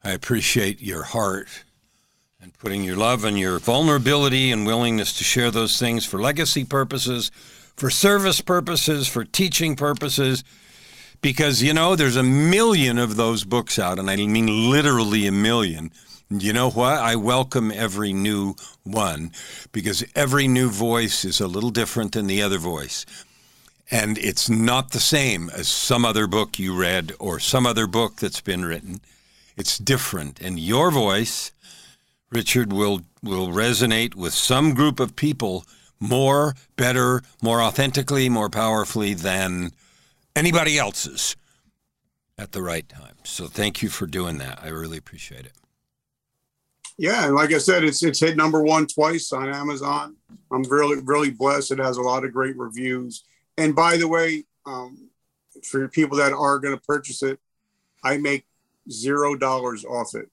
I 0.04 0.12
appreciate 0.12 0.80
your 0.80 1.02
heart 1.02 1.64
and 2.44 2.58
putting 2.58 2.84
your 2.84 2.94
love 2.94 3.24
and 3.24 3.38
your 3.38 3.58
vulnerability 3.58 4.52
and 4.52 4.66
willingness 4.66 5.14
to 5.16 5.24
share 5.24 5.50
those 5.50 5.78
things 5.78 6.04
for 6.04 6.20
legacy 6.20 6.62
purposes, 6.62 7.30
for 7.74 7.88
service 7.88 8.42
purposes, 8.42 9.08
for 9.08 9.24
teaching 9.24 9.74
purposes. 9.74 10.44
Because, 11.22 11.62
you 11.62 11.72
know, 11.72 11.96
there's 11.96 12.16
a 12.16 12.22
million 12.22 12.98
of 12.98 13.16
those 13.16 13.44
books 13.44 13.78
out, 13.78 13.98
and 13.98 14.10
I 14.10 14.16
mean 14.16 14.70
literally 14.70 15.26
a 15.26 15.32
million. 15.32 15.90
You 16.28 16.52
know 16.52 16.68
what? 16.68 16.98
I 16.98 17.16
welcome 17.16 17.72
every 17.72 18.12
new 18.12 18.56
one 18.82 19.32
because 19.72 20.04
every 20.14 20.46
new 20.46 20.68
voice 20.68 21.24
is 21.24 21.40
a 21.40 21.48
little 21.48 21.70
different 21.70 22.12
than 22.12 22.26
the 22.26 22.42
other 22.42 22.58
voice. 22.58 23.06
And 23.90 24.18
it's 24.18 24.50
not 24.50 24.90
the 24.90 25.00
same 25.00 25.48
as 25.48 25.66
some 25.66 26.04
other 26.04 26.26
book 26.26 26.58
you 26.58 26.78
read 26.78 27.14
or 27.18 27.40
some 27.40 27.64
other 27.64 27.86
book 27.86 28.16
that's 28.16 28.42
been 28.42 28.66
written. 28.66 29.00
It's 29.56 29.78
different. 29.78 30.42
And 30.42 30.58
your 30.58 30.90
voice, 30.90 31.50
Richard, 32.34 32.72
will, 32.72 33.02
will 33.22 33.48
resonate 33.48 34.14
with 34.14 34.34
some 34.34 34.74
group 34.74 34.98
of 34.98 35.14
people 35.14 35.64
more, 36.00 36.54
better, 36.76 37.22
more 37.40 37.62
authentically, 37.62 38.28
more 38.28 38.50
powerfully 38.50 39.14
than 39.14 39.70
anybody 40.34 40.78
else's 40.78 41.36
at 42.36 42.52
the 42.52 42.62
right 42.62 42.88
time. 42.88 43.14
So 43.22 43.46
thank 43.46 43.82
you 43.82 43.88
for 43.88 44.06
doing 44.06 44.38
that. 44.38 44.58
I 44.62 44.68
really 44.68 44.98
appreciate 44.98 45.46
it. 45.46 45.52
Yeah, 46.96 47.26
and 47.26 47.34
like 47.34 47.52
I 47.52 47.58
said, 47.58 47.82
it's 47.82 48.04
it's 48.04 48.20
hit 48.20 48.36
number 48.36 48.62
one 48.62 48.86
twice 48.86 49.32
on 49.32 49.48
Amazon. 49.48 50.14
I'm 50.52 50.62
really 50.62 51.02
really 51.02 51.30
blessed. 51.30 51.72
It 51.72 51.78
has 51.80 51.96
a 51.96 52.02
lot 52.02 52.24
of 52.24 52.32
great 52.32 52.56
reviews. 52.56 53.24
And 53.58 53.74
by 53.74 53.96
the 53.96 54.06
way, 54.06 54.44
um, 54.64 55.10
for 55.64 55.88
people 55.88 56.16
that 56.18 56.32
are 56.32 56.58
going 56.60 56.76
to 56.76 56.82
purchase 56.82 57.24
it, 57.24 57.40
I 58.04 58.18
make 58.18 58.44
zero 58.90 59.34
dollars 59.34 59.84
off 59.84 60.14
it. 60.14 60.28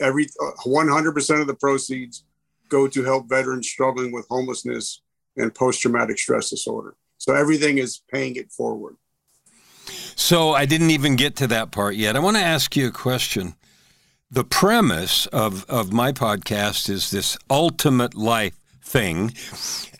Every 0.00 0.26
uh, 0.42 0.50
100% 0.66 1.40
of 1.40 1.46
the 1.46 1.54
proceeds 1.54 2.24
go 2.68 2.88
to 2.88 3.04
help 3.04 3.28
veterans 3.28 3.68
struggling 3.68 4.12
with 4.12 4.26
homelessness 4.28 5.02
and 5.36 5.54
post-traumatic 5.54 6.18
stress 6.18 6.50
disorder. 6.50 6.94
So 7.18 7.34
everything 7.34 7.78
is 7.78 8.02
paying 8.10 8.36
it 8.36 8.50
forward. 8.50 8.96
So 10.16 10.52
I 10.52 10.66
didn't 10.66 10.90
even 10.90 11.16
get 11.16 11.36
to 11.36 11.46
that 11.48 11.70
part 11.70 11.94
yet. 11.96 12.16
I 12.16 12.18
want 12.18 12.36
to 12.36 12.42
ask 12.42 12.76
you 12.76 12.88
a 12.88 12.92
question. 12.92 13.54
The 14.30 14.44
premise 14.44 15.26
of, 15.26 15.64
of 15.68 15.92
my 15.92 16.12
podcast 16.12 16.88
is 16.88 17.10
this 17.10 17.36
ultimate 17.50 18.14
life 18.14 18.54
thing. 18.82 19.32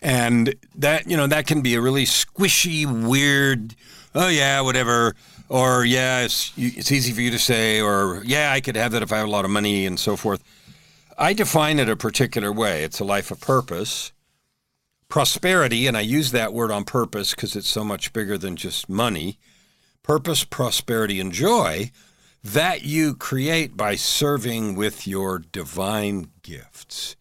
And 0.01 0.55
that, 0.75 1.09
you 1.09 1.17
know, 1.17 1.27
that 1.27 1.47
can 1.47 1.61
be 1.61 1.75
a 1.75 1.81
really 1.81 2.05
squishy, 2.05 2.85
weird, 2.85 3.75
oh, 4.15 4.29
yeah, 4.29 4.61
whatever. 4.61 5.15
Or, 5.49 5.85
yeah, 5.85 6.21
it's, 6.21 6.51
it's 6.57 6.91
easy 6.91 7.11
for 7.11 7.21
you 7.21 7.31
to 7.31 7.39
say. 7.39 7.81
Or, 7.81 8.21
yeah, 8.25 8.51
I 8.51 8.61
could 8.61 8.75
have 8.75 8.91
that 8.93 9.03
if 9.03 9.11
I 9.11 9.17
have 9.17 9.27
a 9.27 9.31
lot 9.31 9.45
of 9.45 9.51
money 9.51 9.85
and 9.85 9.99
so 9.99 10.15
forth. 10.15 10.43
I 11.17 11.33
define 11.33 11.79
it 11.79 11.89
a 11.89 11.95
particular 11.95 12.51
way 12.51 12.83
it's 12.83 12.99
a 12.99 13.03
life 13.03 13.29
of 13.29 13.39
purpose, 13.39 14.11
prosperity, 15.09 15.85
and 15.85 15.95
I 15.95 16.01
use 16.01 16.31
that 16.31 16.53
word 16.53 16.71
on 16.71 16.85
purpose 16.85 17.35
because 17.35 17.55
it's 17.55 17.69
so 17.69 17.83
much 17.83 18.13
bigger 18.13 18.37
than 18.37 18.55
just 18.55 18.89
money. 18.89 19.37
Purpose, 20.01 20.43
prosperity, 20.43 21.19
and 21.19 21.31
joy 21.31 21.91
that 22.43 22.83
you 22.83 23.15
create 23.15 23.77
by 23.77 23.95
serving 23.95 24.75
with 24.75 25.07
your 25.07 25.39
divine 25.39 26.31
gifts. 26.41 27.15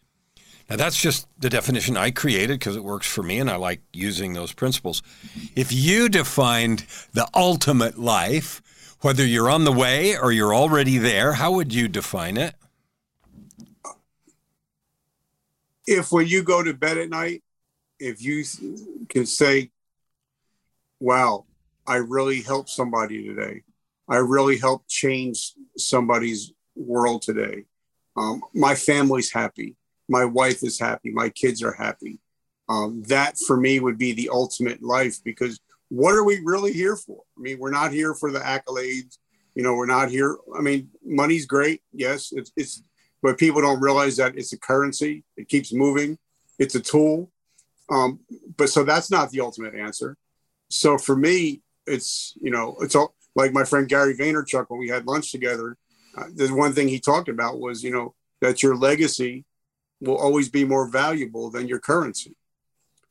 Now, 0.71 0.77
that's 0.77 1.01
just 1.01 1.27
the 1.39 1.51
definition 1.51 1.97
I 1.97 2.11
created 2.11 2.59
because 2.59 2.77
it 2.77 2.85
works 2.85 3.07
for 3.07 3.23
me 3.23 3.39
and 3.39 3.51
I 3.51 3.57
like 3.57 3.81
using 3.93 4.33
those 4.33 4.53
principles. 4.53 5.03
If 5.55 5.73
you 5.73 6.09
defined 6.09 6.87
the 7.13 7.29
ultimate 7.35 7.99
life, 7.99 8.63
whether 9.01 9.25
you're 9.25 9.51
on 9.51 9.65
the 9.65 9.73
way 9.73 10.17
or 10.17 10.33
you're 10.33 10.55
already 10.55 10.99
there, 10.99 11.35
how 11.35 11.53
would 11.53 11.75
you 11.75 11.89
define 11.89 12.37
it? 12.37 12.55
If 15.87 16.13
when 16.13 16.29
you 16.29 16.43
go 16.43 16.63
to 16.63 16.73
bed 16.73 16.97
at 16.97 17.11
night, 17.11 17.43
if 17.99 18.23
you 18.23 18.45
can 19.09 19.27
say, 19.27 19.71
wow, 21.01 21.45
I 21.87 21.97
really 21.97 22.41
helped 22.41 22.71
somebody 22.71 23.27
today. 23.27 23.63
I 24.09 24.17
really 24.19 24.59
helped 24.59 24.89
change 24.89 25.55
somebody's 25.77 26.53
world 26.77 27.23
today. 27.23 27.65
Um, 28.17 28.43
my 28.55 28.75
family's 28.75 29.33
happy 29.33 29.77
my 30.13 30.27
wife 30.27 30.63
is 30.63 30.79
happy, 30.79 31.11
my 31.11 31.31
kids 31.31 31.63
are 31.63 31.73
happy. 31.73 32.21
Um, 32.69 33.03
that 33.09 33.39
for 33.39 33.57
me 33.57 33.81
would 33.81 33.97
be 33.97 34.13
the 34.13 34.29
ultimate 34.29 34.83
life 34.83 35.17
because 35.25 35.59
what 35.89 36.15
are 36.15 36.23
we 36.23 36.41
really 36.45 36.73
here 36.73 36.97
for? 36.97 37.23
I 37.37 37.41
mean, 37.41 37.59
we're 37.59 37.71
not 37.71 37.93
here 37.93 38.15
for 38.15 38.31
the 38.31 38.39
accolades. 38.39 39.17
You 39.55 39.63
know, 39.63 39.75
we're 39.75 39.87
not 39.87 40.11
here. 40.11 40.37
I 40.57 40.61
mean, 40.61 40.91
money's 41.03 41.47
great. 41.47 41.81
Yes, 41.93 42.31
it's, 42.33 42.53
it's 42.57 42.83
but 43.23 43.39
people 43.39 43.63
don't 43.63 43.81
realize 43.81 44.17
that 44.19 44.37
it's 44.37 44.53
a 44.53 44.59
currency. 44.59 45.25
It 45.37 45.49
keeps 45.49 45.73
moving. 45.73 46.19
It's 46.59 46.75
a 46.75 46.81
tool. 46.81 47.31
Um, 47.91 48.21
but 48.57 48.69
so 48.69 48.85
that's 48.85 49.11
not 49.11 49.31
the 49.31 49.41
ultimate 49.41 49.75
answer. 49.75 50.17
So 50.71 50.99
for 50.99 51.17
me, 51.17 51.63
it's 51.87 52.35
you 52.41 52.51
know, 52.51 52.77
it's 52.81 52.95
all 52.95 53.15
like 53.35 53.53
my 53.53 53.65
friend 53.65 53.89
Gary 53.89 54.15
Vaynerchuk 54.15 54.67
when 54.69 54.79
we 54.79 54.89
had 54.89 55.07
lunch 55.07 55.33
together. 55.33 55.77
Uh, 56.17 56.25
the 56.35 56.49
one 56.49 56.75
thing 56.75 56.89
he 56.89 57.01
talked 57.01 57.29
about 57.29 57.59
was 57.59 57.83
you 57.83 57.91
know 57.91 58.15
that 58.43 58.63
your 58.63 58.77
legacy 58.77 59.45
will 60.03 60.17
always 60.17 60.49
be 60.49 60.65
more 60.65 60.89
valuable 60.89 61.51
than 61.51 61.69
your 61.69 61.79
currency. 61.79 62.35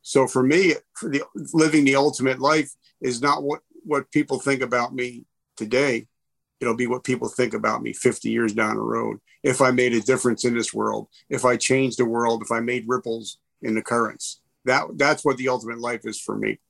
So 0.02 0.26
for 0.26 0.42
me, 0.42 0.74
for 0.94 1.08
the, 1.08 1.22
living 1.52 1.84
the 1.84 1.96
ultimate 1.96 2.40
life 2.40 2.70
is 3.00 3.22
not 3.22 3.42
what, 3.42 3.60
what 3.84 4.10
people 4.10 4.38
think 4.38 4.62
about 4.62 4.94
me 4.94 5.24
today. 5.56 6.06
It'll 6.60 6.76
be 6.76 6.86
what 6.86 7.02
people 7.02 7.28
think 7.28 7.54
about 7.54 7.82
me 7.82 7.92
50 7.92 8.30
years 8.30 8.52
down 8.52 8.76
the 8.76 8.82
road. 8.82 9.18
If 9.42 9.60
I 9.60 9.70
made 9.70 9.94
a 9.94 10.00
difference 10.00 10.44
in 10.44 10.54
this 10.54 10.72
world, 10.72 11.08
if 11.28 11.44
I 11.44 11.56
changed 11.56 11.98
the 11.98 12.04
world, 12.04 12.42
if 12.42 12.52
I 12.52 12.60
made 12.60 12.84
ripples 12.86 13.38
in 13.62 13.74
the 13.74 13.82
currents, 13.82 14.40
that 14.64 14.84
that's 14.94 15.24
what 15.24 15.38
the 15.38 15.48
ultimate 15.48 15.80
life 15.80 16.02
is 16.04 16.20
for 16.20 16.36
me. 16.36 16.60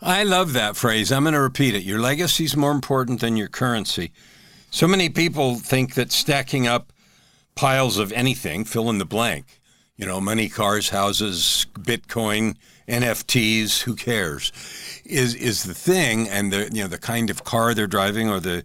I 0.00 0.24
love 0.24 0.52
that 0.54 0.76
phrase. 0.76 1.12
I'm 1.12 1.24
going 1.24 1.34
to 1.34 1.40
repeat 1.40 1.74
it. 1.74 1.82
Your 1.82 2.00
legacy 2.00 2.44
is 2.44 2.56
more 2.56 2.72
important 2.72 3.20
than 3.20 3.36
your 3.36 3.48
currency. 3.48 4.12
So 4.70 4.88
many 4.88 5.10
people 5.10 5.56
think 5.56 5.94
that 5.94 6.10
stacking 6.10 6.66
up 6.66 6.92
piles 7.54 7.98
of 7.98 8.12
anything, 8.12 8.64
fill 8.64 8.90
in 8.90 8.98
the 8.98 9.04
blank. 9.04 9.60
You 9.96 10.06
know, 10.06 10.20
money, 10.20 10.48
cars, 10.48 10.88
houses, 10.88 11.66
Bitcoin, 11.74 12.56
NFTs, 12.88 13.82
who 13.82 13.94
cares? 13.94 14.50
Is 15.04 15.34
is 15.34 15.64
the 15.64 15.74
thing 15.74 16.28
and 16.28 16.52
the 16.52 16.70
you 16.72 16.82
know 16.82 16.88
the 16.88 16.98
kind 16.98 17.30
of 17.30 17.44
car 17.44 17.74
they're 17.74 17.86
driving 17.86 18.28
or 18.28 18.40
the 18.40 18.64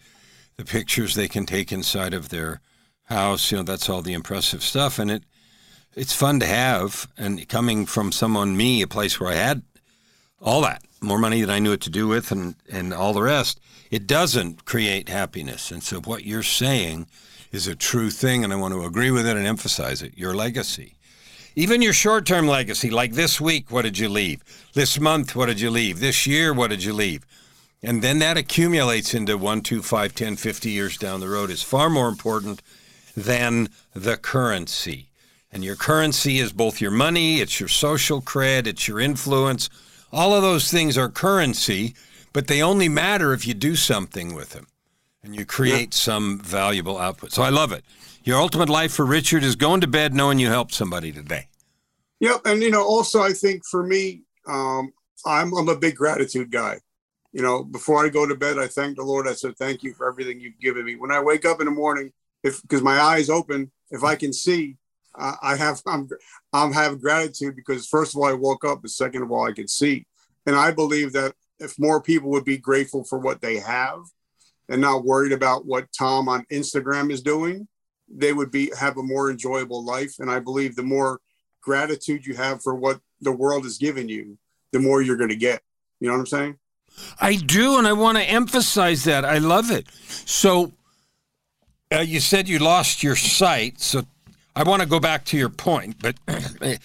the 0.56 0.66
pictures 0.66 1.14
they 1.14 1.28
can 1.28 1.46
take 1.46 1.72
inside 1.72 2.14
of 2.14 2.30
their 2.30 2.62
house, 3.04 3.52
you 3.52 3.58
know, 3.58 3.64
that's 3.64 3.90
all 3.90 4.02
the 4.02 4.14
impressive 4.14 4.64
stuff 4.64 5.00
and 5.00 5.12
it 5.12 5.24
it's 5.96 6.14
fun 6.14 6.40
to 6.40 6.46
have 6.46 7.08
and 7.18 7.48
coming 7.50 7.86
from 7.86 8.12
someone 8.12 8.56
me, 8.56 8.82
a 8.82 8.88
place 8.88 9.20
where 9.20 9.32
I 9.32 9.36
had 9.36 9.64
all 10.40 10.62
that, 10.62 10.84
more 11.02 11.18
money 11.18 11.42
than 11.42 11.50
I 11.50 11.60
knew 11.60 11.72
what 11.72 11.82
to 11.82 11.90
do 11.90 12.08
with 12.08 12.32
and 12.32 12.56
and 12.70 12.94
all 12.94 13.14
the 13.14 13.22
rest, 13.22 13.60
it 13.92 14.08
doesn't 14.08 14.66
create 14.66 15.10
happiness. 15.10 15.72
And 15.72 15.84
so 15.84 16.00
what 16.02 16.26
you're 16.26 16.44
saying 16.44 17.08
is 17.52 17.68
a 17.68 17.76
true 17.76 18.10
thing, 18.10 18.44
and 18.44 18.52
I 18.52 18.58
want 18.58 18.74
to 18.74 18.84
agree 18.84 19.12
with 19.12 19.26
it 19.26 19.38
and 19.38 19.46
emphasize 19.46 20.02
it. 20.02 20.18
Your 20.18 20.36
legacy. 20.36 20.96
Even 21.56 21.82
your 21.82 21.94
short 21.94 22.26
term 22.26 22.48
legacy, 22.48 22.90
like 22.90 23.14
this 23.14 23.42
week, 23.42 23.72
what 23.72 23.82
did 23.82 23.98
you 23.98 24.10
leave? 24.10 24.44
This 24.74 25.00
month, 25.00 25.36
what 25.36 25.48
did 25.48 25.60
you 25.60 25.72
leave? 25.72 26.00
This 26.00 26.28
year, 26.28 26.54
what 26.54 26.70
did 26.70 26.84
you 26.84 26.94
leave? 26.94 27.26
And 27.82 28.04
then 28.04 28.20
that 28.20 28.38
accumulates 28.38 29.14
into 29.14 29.38
one, 29.38 29.62
two, 29.62 29.82
five, 29.82 30.14
10, 30.14 30.36
50 30.36 30.70
years 30.70 30.98
down 30.98 31.20
the 31.20 31.30
road 31.30 31.50
is 31.50 31.64
far 31.64 31.90
more 31.90 32.10
important 32.10 32.62
than 33.16 33.70
the 33.94 34.18
currency. 34.18 35.10
And 35.52 35.64
your 35.64 35.76
currency 35.76 36.40
is 36.40 36.52
both 36.52 36.82
your 36.82 36.92
money, 36.92 37.40
it's 37.40 37.60
your 37.60 37.70
social 37.70 38.22
cred, 38.22 38.68
it's 38.68 38.88
your 38.88 39.00
influence. 39.00 39.70
All 40.12 40.34
of 40.36 40.42
those 40.42 40.70
things 40.70 40.98
are 40.98 41.10
currency, 41.10 41.96
but 42.34 42.48
they 42.48 42.62
only 42.62 42.90
matter 42.90 43.34
if 43.34 43.48
you 43.48 43.54
do 43.54 43.76
something 43.76 44.36
with 44.36 44.52
them 44.52 44.68
and 45.28 45.36
you 45.36 45.46
create 45.46 45.94
yeah. 45.94 45.98
some 45.98 46.40
valuable 46.40 46.98
output. 46.98 47.32
So 47.32 47.44
I 47.44 47.50
love 47.50 47.72
it. 47.72 47.84
Your 48.24 48.40
ultimate 48.40 48.70
life 48.70 48.94
for 48.94 49.06
Richard 49.06 49.44
is 49.44 49.56
going 49.56 49.82
to 49.82 49.88
bed 49.88 50.14
knowing 50.14 50.40
you 50.40 50.48
helped 50.48 50.74
somebody 50.74 51.12
today. 51.12 51.48
Yep, 52.20 52.42
and 52.46 52.64
you 52.64 52.72
know, 52.72 52.84
also 52.84 53.22
I 53.22 53.32
think 53.34 53.64
for 53.66 53.84
me, 53.84 54.24
um, 54.48 54.92
I'm 55.26 55.54
I'm 55.56 55.70
a 55.70 55.78
big 55.78 55.96
gratitude 55.96 56.50
guy. 56.50 56.80
You 57.32 57.44
know, 57.44 57.64
before 57.64 58.04
I 58.04 58.10
go 58.10 58.26
to 58.26 58.36
bed, 58.36 58.58
I 58.58 58.68
thank 58.68 58.98
the 58.98 59.04
Lord. 59.04 59.28
I 59.28 59.34
said, 59.34 59.56
"Thank 59.58 59.84
you 59.84 59.94
for 59.94 60.10
everything 60.10 60.40
you've 60.40 60.60
given 60.60 60.86
me." 60.86 60.96
When 60.96 61.12
I 61.12 61.22
wake 61.22 61.46
up 61.46 61.60
in 61.60 61.66
the 61.66 61.72
morning, 61.72 62.12
if 62.44 62.62
because 62.64 62.82
my 62.82 63.00
eyes 63.00 63.30
open, 63.30 63.72
if 63.92 64.04
I 64.04 64.16
can 64.16 64.34
see, 64.34 64.78
uh, 65.16 65.36
I 65.42 65.56
have 65.56 65.82
I'm 65.86 66.10
I'm 66.54 66.74
have 66.74 67.02
gratitude 67.02 67.56
because 67.56 67.86
first 67.86 68.16
of 68.16 68.22
all 68.22 68.28
I 68.28 68.34
woke 68.34 68.66
up, 68.66 68.80
and 68.82 68.90
second 68.90 69.22
of 69.22 69.32
all 69.32 69.48
I 69.48 69.54
can 69.54 69.68
see, 69.68 70.08
and 70.46 70.56
I 70.56 70.72
believe 70.72 71.14
that 71.14 71.36
if 71.60 71.78
more 71.78 72.02
people 72.02 72.30
would 72.32 72.46
be 72.46 72.58
grateful 72.58 73.04
for 73.04 73.20
what 73.20 73.42
they 73.42 73.58
have, 73.58 74.00
and 74.70 74.82
not 74.82 75.06
worried 75.06 75.32
about 75.32 75.66
what 75.66 75.88
Tom 75.98 76.28
on 76.28 76.46
Instagram 76.52 77.12
is 77.12 77.22
doing, 77.22 77.68
they 78.10 78.34
would 78.34 78.52
be 78.52 78.72
have 78.78 78.98
a 78.98 79.04
more 79.04 79.30
enjoyable 79.30 79.84
life. 79.84 80.16
And 80.20 80.30
I 80.30 80.40
believe 80.40 80.76
the 80.76 80.84
more 80.84 81.20
gratitude 81.62 82.26
you 82.26 82.36
have 82.36 82.62
for 82.62 82.76
what 82.76 83.00
the 83.22 83.32
world 83.32 83.64
has 83.64 83.78
given 83.78 84.08
you, 84.10 84.38
the 84.72 84.80
more 84.80 85.02
you're 85.02 85.18
going 85.18 85.30
to 85.30 85.36
get. 85.36 85.62
You 86.00 86.08
know 86.08 86.14
what 86.14 86.20
I'm 86.20 86.26
saying? 86.28 86.58
I 87.20 87.36
do, 87.36 87.78
and 87.78 87.88
I 87.88 87.94
want 87.94 88.18
to 88.18 88.24
emphasize 88.24 89.04
that. 89.04 89.26
I 89.26 89.38
love 89.38 89.72
it. 89.72 89.88
So, 90.26 90.72
uh, 91.94 92.00
you 92.00 92.20
said 92.20 92.48
you 92.48 92.60
lost 92.60 93.04
your 93.04 93.16
sight, 93.16 93.80
so 93.80 94.04
I 94.56 94.64
want 94.64 94.82
to 94.82 94.88
go 94.88 95.00
back 95.00 95.26
to 95.26 95.38
your 95.38 95.50
point. 95.50 95.98
But 96.02 96.16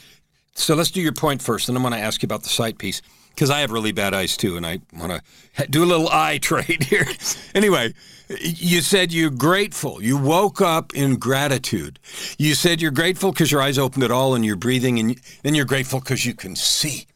so 0.55 0.75
let's 0.75 0.91
do 0.91 1.01
your 1.01 1.12
point 1.12 1.41
first, 1.41 1.69
and 1.69 1.77
I'm 1.77 1.83
going 1.83 1.95
to 1.95 2.01
ask 2.01 2.23
you 2.23 2.27
about 2.27 2.43
the 2.43 2.51
sight 2.51 2.79
piece 2.79 3.01
because 3.35 3.51
I 3.51 3.61
have 3.61 3.71
really 3.71 3.93
bad 3.93 4.15
eyes 4.15 4.37
too, 4.37 4.57
and 4.57 4.67
I 4.67 4.81
want 4.93 5.23
to 5.57 5.67
do 5.71 5.85
a 5.85 5.87
little 5.87 6.09
eye 6.09 6.39
trade 6.43 6.85
here. 6.85 7.07
anyway, 7.55 7.95
you 8.41 8.81
said 8.81 9.12
you're 9.12 9.31
grateful. 9.31 10.03
You 10.03 10.17
woke 10.17 10.61
up 10.61 10.95
in 10.95 11.17
gratitude. 11.17 11.99
You 12.39 12.55
said 12.55 12.81
you're 12.81 12.91
grateful 12.91 13.33
because 13.33 13.51
your 13.51 13.61
eyes 13.61 13.79
opened 13.79 14.05
at 14.05 14.11
all 14.11 14.35
and 14.35 14.45
you're 14.45 14.57
breathing, 14.57 14.99
and 14.99 15.21
then 15.43 15.55
you're 15.55 15.65
grateful 15.65 16.01
because 16.01 16.25
you 16.25 16.35
can 16.35 16.57
see. 16.57 17.07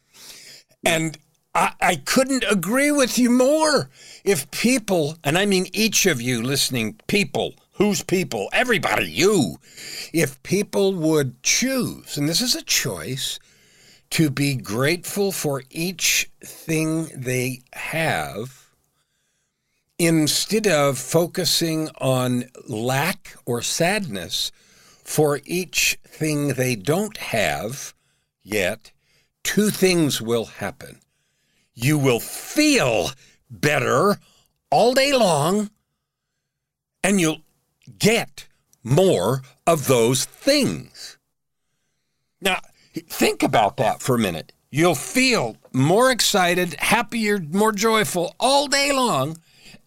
And 0.85 1.17
I, 1.55 1.73
I 1.81 1.95
couldn't 1.95 2.45
agree 2.49 2.91
with 2.91 3.17
you 3.17 3.29
more. 3.29 3.89
If 4.23 4.49
people, 4.51 5.17
and 5.23 5.37
I 5.37 5.45
mean 5.45 5.67
each 5.73 6.05
of 6.05 6.21
you 6.21 6.43
listening, 6.43 6.99
people, 7.07 7.55
whose 7.73 8.03
people, 8.03 8.49
everybody, 8.53 9.09
you, 9.09 9.57
if 10.13 10.41
people 10.43 10.93
would 10.93 11.41
choose, 11.43 12.17
and 12.17 12.27
this 12.27 12.41
is 12.41 12.55
a 12.55 12.63
choice, 12.63 13.39
to 14.11 14.29
be 14.29 14.55
grateful 14.55 15.31
for 15.31 15.63
each 15.69 16.29
thing 16.41 17.09
they 17.15 17.61
have 17.73 18.67
instead 19.99 20.67
of 20.67 20.97
focusing 20.97 21.89
on 21.99 22.45
lack 22.67 23.35
or 23.45 23.61
sadness 23.61 24.51
for 25.03 25.39
each 25.45 25.97
thing 26.05 26.49
they 26.49 26.75
don't 26.75 27.17
have 27.17 27.93
yet, 28.43 28.91
two 29.43 29.69
things 29.69 30.21
will 30.21 30.45
happen. 30.45 30.99
You 31.73 31.97
will 31.97 32.19
feel 32.19 33.11
better 33.49 34.19
all 34.69 34.93
day 34.93 35.13
long, 35.13 35.69
and 37.03 37.19
you'll 37.19 37.41
get 37.97 38.47
more 38.83 39.41
of 39.65 39.87
those 39.87 40.25
things. 40.25 41.17
Now, 42.41 42.59
think 43.01 43.43
about 43.43 43.77
that 43.77 44.01
for 44.01 44.15
a 44.15 44.19
minute. 44.19 44.53
You'll 44.69 44.95
feel 44.95 45.57
more 45.73 46.11
excited, 46.11 46.75
happier, 46.75 47.39
more 47.39 47.71
joyful 47.71 48.35
all 48.39 48.67
day 48.67 48.91
long 48.91 49.37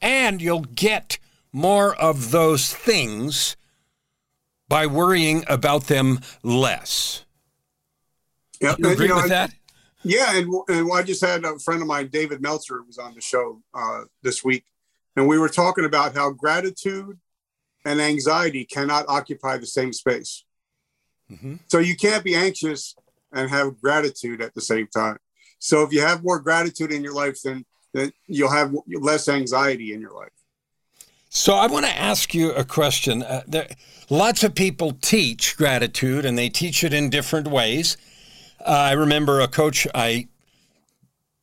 and 0.01 0.41
you'll 0.41 0.61
get 0.61 1.19
more 1.53 1.95
of 1.97 2.31
those 2.31 2.73
things 2.73 3.57
by 4.69 4.87
worrying 4.87 5.45
about 5.49 5.85
them 5.85 6.21
less. 6.43 7.25
Yeah, 8.61 8.77
you 8.79 8.91
agree 8.91 9.07
you 9.07 9.15
know, 9.15 9.17
with 9.17 9.29
that? 9.31 9.53
Yeah, 10.03 10.37
and, 10.37 10.53
and 10.69 10.93
I 10.93 11.03
just 11.03 11.25
had 11.25 11.45
a 11.45 11.59
friend 11.59 11.83
of 11.83 11.89
mine, 11.89 12.09
David 12.09 12.41
Meltzer, 12.41 12.83
was 12.83 12.99
on 12.99 13.15
the 13.15 13.21
show 13.21 13.61
uh, 13.75 14.03
this 14.23 14.45
week, 14.45 14.65
and 15.17 15.27
we 15.27 15.39
were 15.39 15.49
talking 15.49 15.85
about 15.85 16.15
how 16.15 16.31
gratitude 16.31 17.19
and 17.85 18.01
anxiety 18.01 18.65
cannot 18.65 19.07
occupy 19.09 19.59
the 19.59 19.67
same 19.67 19.93
space. 19.93 20.45
Mm-hmm. 21.31 21.57
So 21.69 21.79
you 21.79 21.97
can't 21.97 22.25
be 22.25 22.35
anxious 22.35 22.95
and 23.33 23.51
have 23.51 23.81
gratitude 23.81 24.41
at 24.43 24.55
the 24.55 24.61
same 24.61 24.87
time. 24.89 25.19
So 25.59 25.83
if 25.83 25.93
you 25.93 26.01
have 26.01 26.25
more 26.25 26.41
gratitude 26.41 26.93
in 26.93 27.03
your 27.03 27.15
life, 27.15 27.39
then 27.43 27.65
that 27.93 28.13
you'll 28.27 28.51
have 28.51 28.75
less 28.89 29.29
anxiety 29.29 29.93
in 29.93 30.01
your 30.01 30.13
life. 30.13 30.31
So 31.29 31.55
I 31.55 31.67
want 31.67 31.87
to 31.87 31.97
ask 31.97 32.35
you 32.35 32.53
a 32.53 32.65
question. 32.65 33.23
Uh, 33.23 33.43
there, 33.47 33.69
lots 34.09 34.43
of 34.43 34.55
people 34.55 34.93
teach 35.01 35.57
gratitude, 35.57 36.25
and 36.25 36.37
they 36.37 36.49
teach 36.49 36.83
it 36.83 36.93
in 36.93 37.11
different 37.11 37.49
ways. 37.49 37.97
Uh, 38.61 38.71
I 38.71 38.93
remember 38.93 39.41
a 39.41 39.49
coach 39.49 39.87
I 39.95 40.29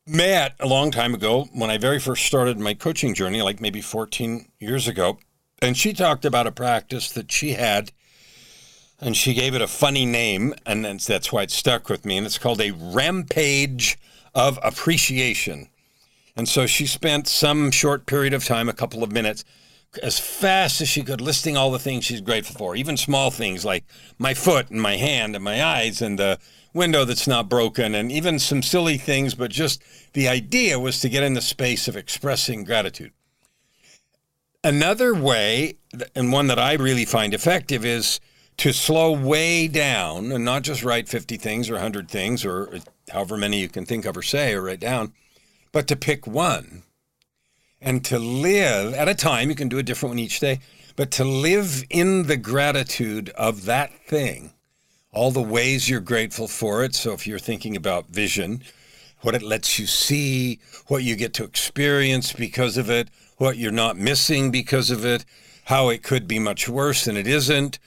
met 0.05 0.55
a 0.59 0.67
long 0.67 0.91
time 0.91 1.13
ago 1.13 1.47
when 1.53 1.69
I 1.69 1.77
very 1.77 1.99
first 1.99 2.25
started 2.25 2.59
my 2.59 2.73
coaching 2.73 3.13
journey, 3.13 3.41
like 3.41 3.61
maybe 3.61 3.81
14 3.81 4.49
years 4.59 4.87
ago, 4.87 5.19
and 5.61 5.75
she 5.75 5.93
talked 5.93 6.25
about 6.25 6.47
a 6.47 6.51
practice 6.51 7.11
that 7.11 7.31
she 7.31 7.51
had, 7.51 7.91
and 8.99 9.15
she 9.15 9.33
gave 9.33 9.53
it 9.53 9.61
a 9.61 9.67
funny 9.67 10.05
name, 10.05 10.53
and 10.65 10.83
that's 10.99 11.31
why 11.31 11.43
it 11.43 11.51
stuck 11.51 11.89
with 11.89 12.05
me. 12.05 12.17
And 12.17 12.25
it's 12.25 12.37
called 12.37 12.61
a 12.61 12.71
rampage 12.71 13.97
of 14.33 14.59
appreciation. 14.63 15.69
And 16.35 16.47
so 16.47 16.67
she 16.67 16.85
spent 16.85 17.27
some 17.27 17.71
short 17.71 18.05
period 18.05 18.33
of 18.33 18.45
time, 18.45 18.69
a 18.69 18.73
couple 18.73 19.03
of 19.03 19.11
minutes, 19.11 19.43
as 20.03 20.19
fast 20.19 20.81
as 20.81 20.89
she 20.89 21.01
could, 21.01 21.21
listing 21.21 21.57
all 21.57 21.71
the 21.71 21.79
things 21.79 22.05
she's 22.05 22.21
grateful 22.21 22.55
for, 22.55 22.75
even 22.75 22.97
small 22.97 23.31
things 23.31 23.65
like 23.65 23.85
my 24.19 24.33
foot 24.33 24.69
and 24.69 24.81
my 24.81 24.97
hand 24.97 25.35
and 25.35 25.43
my 25.43 25.63
eyes 25.63 26.01
and 26.01 26.19
the 26.19 26.37
window 26.73 27.05
that's 27.05 27.27
not 27.27 27.49
broken, 27.49 27.95
and 27.95 28.11
even 28.11 28.37
some 28.37 28.61
silly 28.61 28.97
things, 28.97 29.33
but 29.33 29.49
just 29.49 29.81
the 30.13 30.27
idea 30.27 30.79
was 30.79 30.99
to 30.99 31.09
get 31.09 31.23
in 31.23 31.33
the 31.33 31.41
space 31.41 31.87
of 31.87 31.97
expressing 31.97 32.63
gratitude. 32.63 33.11
Another 34.63 35.15
way, 35.15 35.77
and 36.13 36.31
one 36.31 36.47
that 36.47 36.59
I 36.59 36.73
really 36.73 37.05
find 37.05 37.33
effective, 37.33 37.83
is 37.83 38.19
to 38.57 38.73
slow 38.73 39.11
way 39.11 39.67
down 39.67 40.31
and 40.31 40.43
not 40.43 40.63
just 40.63 40.83
write 40.83 41.07
50 41.07 41.37
things 41.37 41.69
or 41.69 41.73
100 41.73 42.09
things 42.09 42.43
or 42.43 42.79
however 43.11 43.37
many 43.37 43.59
you 43.59 43.69
can 43.69 43.85
think 43.85 44.05
of 44.05 44.17
or 44.17 44.21
say 44.21 44.53
or 44.53 44.63
write 44.63 44.79
down 44.79 45.13
but 45.71 45.87
to 45.87 45.95
pick 45.95 46.25
one 46.25 46.83
and 47.81 48.03
to 48.05 48.17
live 48.17 48.93
at 48.93 49.07
a 49.07 49.15
time, 49.15 49.49
you 49.49 49.55
can 49.55 49.69
do 49.69 49.77
a 49.77 49.83
different 49.83 50.11
one 50.11 50.19
each 50.19 50.39
day, 50.39 50.59
but 50.95 51.11
to 51.11 51.23
live 51.23 51.83
in 51.89 52.23
the 52.23 52.37
gratitude 52.37 53.29
of 53.29 53.65
that 53.65 53.93
thing, 54.07 54.53
all 55.11 55.31
the 55.31 55.41
ways 55.41 55.87
you're 55.87 55.99
grateful 55.99 56.47
for 56.47 56.83
it. 56.83 56.95
So 56.95 57.13
if 57.13 57.27
you're 57.27 57.39
thinking 57.39 57.75
about 57.75 58.07
vision, 58.07 58.63
what 59.21 59.35
it 59.35 59.43
lets 59.43 59.77
you 59.77 59.85
see, 59.85 60.59
what 60.87 61.03
you 61.03 61.15
get 61.15 61.33
to 61.35 61.43
experience 61.43 62.33
because 62.33 62.77
of 62.77 62.89
it, 62.89 63.09
what 63.37 63.57
you're 63.57 63.71
not 63.71 63.97
missing 63.97 64.49
because 64.51 64.89
of 64.89 65.05
it, 65.05 65.25
how 65.65 65.89
it 65.89 66.01
could 66.01 66.27
be 66.27 66.39
much 66.39 66.67
worse 66.67 67.05
than 67.05 67.17
it 67.17 67.27
isn't. 67.27 67.77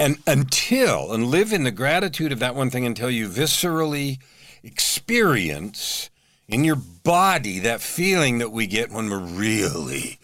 And 0.00 0.16
until, 0.26 1.12
and 1.12 1.26
live 1.26 1.52
in 1.52 1.64
the 1.64 1.70
gratitude 1.70 2.32
of 2.32 2.38
that 2.38 2.54
one 2.54 2.70
thing 2.70 2.86
until 2.86 3.10
you 3.10 3.28
viscerally 3.28 4.18
experience 4.62 6.08
in 6.48 6.64
your 6.64 6.76
body 6.76 7.58
that 7.58 7.82
feeling 7.82 8.38
that 8.38 8.50
we 8.50 8.66
get 8.66 8.90
when 8.90 9.10
we're 9.10 9.18
really 9.18 10.18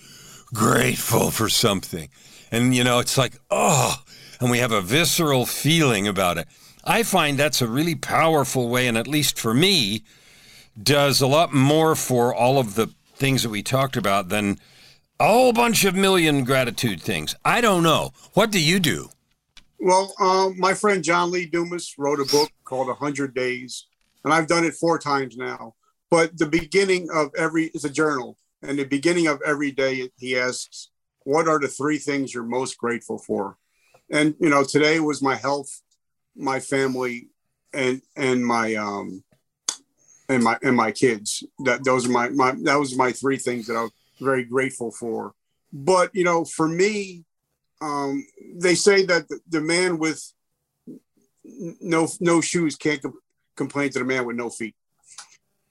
grateful 0.54 1.30
for 1.30 1.50
something. 1.50 2.08
And, 2.50 2.74
you 2.74 2.84
know, 2.84 3.00
it's 3.00 3.18
like, 3.18 3.34
oh, 3.50 4.02
and 4.40 4.50
we 4.50 4.60
have 4.60 4.72
a 4.72 4.80
visceral 4.80 5.44
feeling 5.44 6.08
about 6.08 6.38
it. 6.38 6.48
I 6.82 7.02
find 7.02 7.38
that's 7.38 7.60
a 7.60 7.68
really 7.68 7.94
powerful 7.94 8.70
way, 8.70 8.86
and 8.86 8.96
at 8.96 9.06
least 9.06 9.38
for 9.38 9.52
me, 9.52 10.04
does 10.82 11.20
a 11.20 11.26
lot 11.26 11.52
more 11.52 11.94
for 11.94 12.34
all 12.34 12.58
of 12.58 12.76
the 12.76 12.94
things 13.14 13.42
that 13.42 13.50
we 13.50 13.62
talked 13.62 13.98
about 13.98 14.30
than 14.30 14.58
a 15.20 15.26
whole 15.26 15.52
bunch 15.52 15.84
of 15.84 15.94
million 15.94 16.44
gratitude 16.44 17.02
things. 17.02 17.34
I 17.44 17.60
don't 17.60 17.82
know. 17.82 18.12
What 18.32 18.50
do 18.50 18.58
you 18.58 18.80
do? 18.80 19.10
Well, 19.78 20.14
um, 20.20 20.58
my 20.58 20.74
friend 20.74 21.04
John 21.04 21.30
Lee 21.30 21.46
Dumas 21.46 21.94
wrote 21.98 22.20
a 22.20 22.24
book 22.24 22.50
called 22.64 22.88
100 22.88 23.34
Days, 23.34 23.86
and 24.24 24.32
I've 24.32 24.46
done 24.46 24.64
it 24.64 24.74
four 24.74 24.98
times 24.98 25.36
now. 25.36 25.74
But 26.10 26.38
the 26.38 26.46
beginning 26.46 27.08
of 27.12 27.30
every 27.36 27.66
is 27.74 27.84
a 27.84 27.90
journal, 27.90 28.38
and 28.62 28.78
the 28.78 28.84
beginning 28.84 29.26
of 29.26 29.42
every 29.44 29.72
day 29.72 30.08
he 30.16 30.38
asks, 30.38 30.90
"What 31.24 31.48
are 31.48 31.58
the 31.58 31.68
three 31.68 31.98
things 31.98 32.32
you're 32.32 32.44
most 32.44 32.78
grateful 32.78 33.18
for?" 33.18 33.58
And 34.10 34.34
you 34.40 34.48
know, 34.48 34.64
today 34.64 35.00
was 35.00 35.20
my 35.20 35.34
health, 35.34 35.82
my 36.34 36.60
family, 36.60 37.28
and 37.74 38.00
and 38.16 38.46
my 38.46 38.74
um 38.76 39.24
and 40.28 40.42
my 40.42 40.58
and 40.62 40.76
my 40.76 40.92
kids. 40.92 41.44
That 41.64 41.84
those 41.84 42.06
are 42.06 42.12
my 42.12 42.28
my 42.30 42.52
that 42.62 42.78
was 42.78 42.96
my 42.96 43.12
three 43.12 43.38
things 43.38 43.66
that 43.66 43.76
I 43.76 43.82
was 43.82 43.92
very 44.20 44.44
grateful 44.44 44.90
for. 44.90 45.34
But 45.72 46.14
you 46.14 46.24
know, 46.24 46.44
for 46.44 46.68
me, 46.68 47.25
um, 47.80 48.26
they 48.54 48.74
say 48.74 49.04
that 49.04 49.26
the, 49.48 49.60
man 49.60 49.98
with 49.98 50.32
no 51.44 52.08
no 52.20 52.40
shoes 52.40 52.76
can't 52.76 53.02
complain 53.56 53.90
to 53.90 53.98
the 53.98 54.04
man 54.04 54.26
with 54.26 54.36
no 54.36 54.50
feet. 54.50 54.74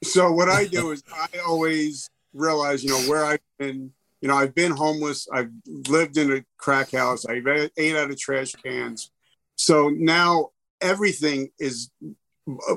So 0.03 0.31
what 0.31 0.49
I 0.49 0.65
do 0.65 0.91
is 0.91 1.03
I 1.11 1.39
always 1.39 2.09
realize, 2.33 2.83
you 2.83 2.91
know, 2.91 3.09
where 3.09 3.25
I've 3.25 3.39
been. 3.59 3.91
You 4.21 4.29
know, 4.29 4.37
I've 4.37 4.55
been 4.55 4.71
homeless. 4.71 5.27
I've 5.31 5.51
lived 5.67 6.17
in 6.17 6.31
a 6.31 6.43
crack 6.57 6.93
house. 6.93 7.27
I've 7.27 7.45
ate 7.77 7.95
out 7.95 8.09
of 8.09 8.17
trash 8.17 8.53
cans. 8.53 9.11
So 9.55 9.89
now 9.89 10.49
everything 10.81 11.49
is 11.59 11.91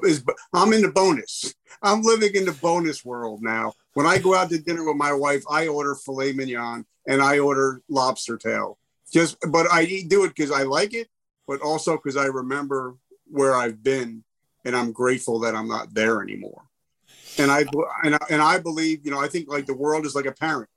is 0.02 0.24
I'm 0.52 0.72
in 0.72 0.82
the 0.82 0.90
bonus. 0.90 1.54
I'm 1.82 2.02
living 2.02 2.34
in 2.34 2.44
the 2.44 2.52
bonus 2.52 3.04
world 3.04 3.42
now. 3.42 3.74
When 3.94 4.06
I 4.06 4.18
go 4.18 4.34
out 4.34 4.50
to 4.50 4.58
dinner 4.58 4.84
with 4.84 4.96
my 4.96 5.12
wife, 5.12 5.42
I 5.50 5.68
order 5.68 5.94
filet 5.94 6.32
mignon 6.32 6.86
and 7.06 7.22
I 7.22 7.38
order 7.38 7.82
lobster 7.88 8.36
tail. 8.36 8.78
Just, 9.12 9.36
but 9.50 9.66
I 9.72 10.04
do 10.08 10.24
it 10.24 10.28
because 10.28 10.50
I 10.50 10.62
like 10.64 10.94
it, 10.94 11.08
but 11.46 11.60
also 11.60 11.96
because 11.96 12.16
I 12.16 12.26
remember 12.26 12.96
where 13.26 13.54
I've 13.54 13.82
been, 13.82 14.24
and 14.64 14.76
I'm 14.76 14.92
grateful 14.92 15.40
that 15.40 15.54
I'm 15.54 15.68
not 15.68 15.94
there 15.94 16.22
anymore 16.22 16.68
and 17.38 17.50
I 17.50 17.64
and 18.04 18.14
I, 18.14 18.18
and 18.30 18.42
I 18.42 18.58
believe 18.58 19.04
you 19.04 19.10
know 19.10 19.20
I 19.20 19.28
think 19.28 19.48
like 19.48 19.66
the 19.66 19.74
world 19.74 20.04
is 20.04 20.14
like 20.14 20.26
a 20.26 20.32
parent. 20.32 20.68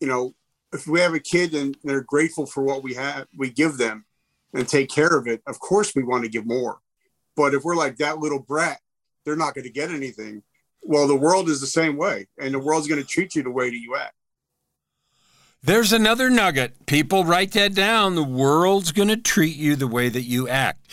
You 0.00 0.08
know, 0.08 0.34
if 0.72 0.86
we 0.86 1.00
have 1.00 1.14
a 1.14 1.20
kid 1.20 1.54
and 1.54 1.76
they're 1.84 2.02
grateful 2.02 2.44
for 2.44 2.62
what 2.62 2.82
we 2.82 2.94
have, 2.94 3.26
we 3.36 3.50
give 3.50 3.78
them 3.78 4.04
and 4.52 4.68
take 4.68 4.90
care 4.90 5.16
of 5.16 5.28
it. 5.28 5.40
Of 5.46 5.60
course, 5.60 5.94
we 5.94 6.02
want 6.02 6.24
to 6.24 6.30
give 6.30 6.46
more, 6.46 6.80
but 7.36 7.54
if 7.54 7.64
we're 7.64 7.76
like 7.76 7.96
that 7.98 8.18
little 8.18 8.40
brat, 8.40 8.80
they're 9.24 9.36
not 9.36 9.54
going 9.54 9.64
to 9.64 9.70
get 9.70 9.90
anything. 9.90 10.42
Well, 10.82 11.06
the 11.06 11.16
world 11.16 11.48
is 11.48 11.60
the 11.60 11.66
same 11.66 11.96
way, 11.96 12.26
and 12.38 12.52
the 12.52 12.58
world's 12.58 12.88
going 12.88 13.00
to 13.00 13.06
treat 13.06 13.36
you 13.36 13.42
the 13.44 13.50
way 13.50 13.70
that 13.70 13.78
you 13.78 13.96
act. 13.96 14.14
There's 15.64 15.92
another 15.92 16.28
nugget. 16.28 16.86
People 16.86 17.24
write 17.24 17.52
that 17.52 17.72
down. 17.72 18.16
The 18.16 18.24
world's 18.24 18.90
going 18.90 19.06
to 19.08 19.16
treat 19.16 19.54
you 19.54 19.76
the 19.76 19.86
way 19.86 20.08
that 20.08 20.22
you 20.22 20.48
act. 20.48 20.88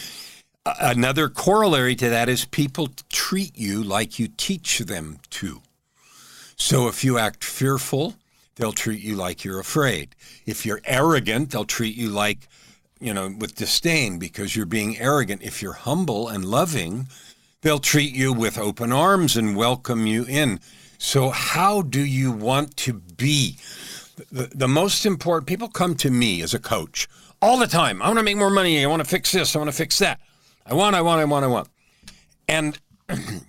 Another 0.63 1.27
corollary 1.27 1.95
to 1.95 2.08
that 2.12 2.29
is 2.29 2.45
people 2.45 2.89
treat 3.10 3.58
you 3.58 3.82
like 3.82 4.19
you 4.19 4.27
teach 4.27 4.77
them 4.77 5.21
to. 5.32 5.63
So 6.55 6.88
if 6.88 7.03
you 7.03 7.17
act 7.17 7.43
fearful, 7.43 8.13
they'll 8.58 8.71
treat 8.71 9.01
you 9.01 9.15
like 9.15 9.43
you're 9.43 9.60
afraid. 9.60 10.15
If 10.45 10.67
you're 10.67 10.82
arrogant, 10.86 11.49
they'll 11.49 11.65
treat 11.65 11.95
you 11.95 12.10
like, 12.10 12.47
you 12.99 13.12
know, 13.12 13.34
with 13.39 13.55
disdain 13.55 14.19
because 14.19 14.55
you're 14.55 14.67
being 14.67 14.99
arrogant. 14.99 15.41
If 15.41 15.63
you're 15.63 15.73
humble 15.73 16.27
and 16.27 16.45
loving, 16.45 17.08
they'll 17.62 17.79
treat 17.79 18.13
you 18.13 18.34
with 18.34 18.60
open 18.60 18.91
arms 18.91 19.36
and 19.36 19.55
welcome 19.55 20.05
you 20.05 20.25
in. 20.25 20.60
So, 20.99 21.29
how 21.29 21.82
do 21.82 22.01
you 22.01 22.32
want 22.32 22.77
to 22.77 22.93
be? 22.93 23.58
The, 24.32 24.49
the 24.53 24.67
most 24.67 25.05
important 25.05 25.47
people 25.47 25.67
come 25.67 25.95
to 25.95 26.10
me 26.10 26.41
as 26.41 26.53
a 26.53 26.60
coach 26.60 27.08
all 27.41 27.58
the 27.58 27.67
time. 27.67 28.01
I 28.01 28.08
want 28.08 28.19
to 28.19 28.23
make 28.23 28.38
more 28.38 28.49
money. 28.49 28.84
I 28.84 28.88
want 28.88 29.03
to 29.03 29.08
fix 29.10 29.32
this. 29.32 29.55
I 29.55 29.60
want 29.60 29.69
to 29.69 29.75
fix 29.75 29.99
that. 29.99 30.19
I 30.65 30.73
want, 30.73 30.95
I 30.95 31.01
want, 31.01 31.21
I 31.21 31.25
want, 31.25 31.45
I 31.45 31.47
want. 31.47 31.67
And 32.47 32.79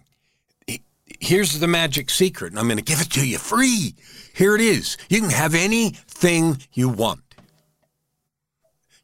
here's 1.21 1.59
the 1.59 1.67
magic 1.67 2.11
secret, 2.11 2.53
and 2.53 2.59
I'm 2.59 2.67
going 2.67 2.79
to 2.79 2.85
give 2.85 3.01
it 3.01 3.11
to 3.13 3.27
you 3.27 3.39
free. 3.39 3.95
Here 4.35 4.55
it 4.55 4.61
is. 4.61 4.97
You 5.09 5.21
can 5.21 5.31
have 5.31 5.55
anything 5.55 6.59
you 6.73 6.89
want. 6.89 7.21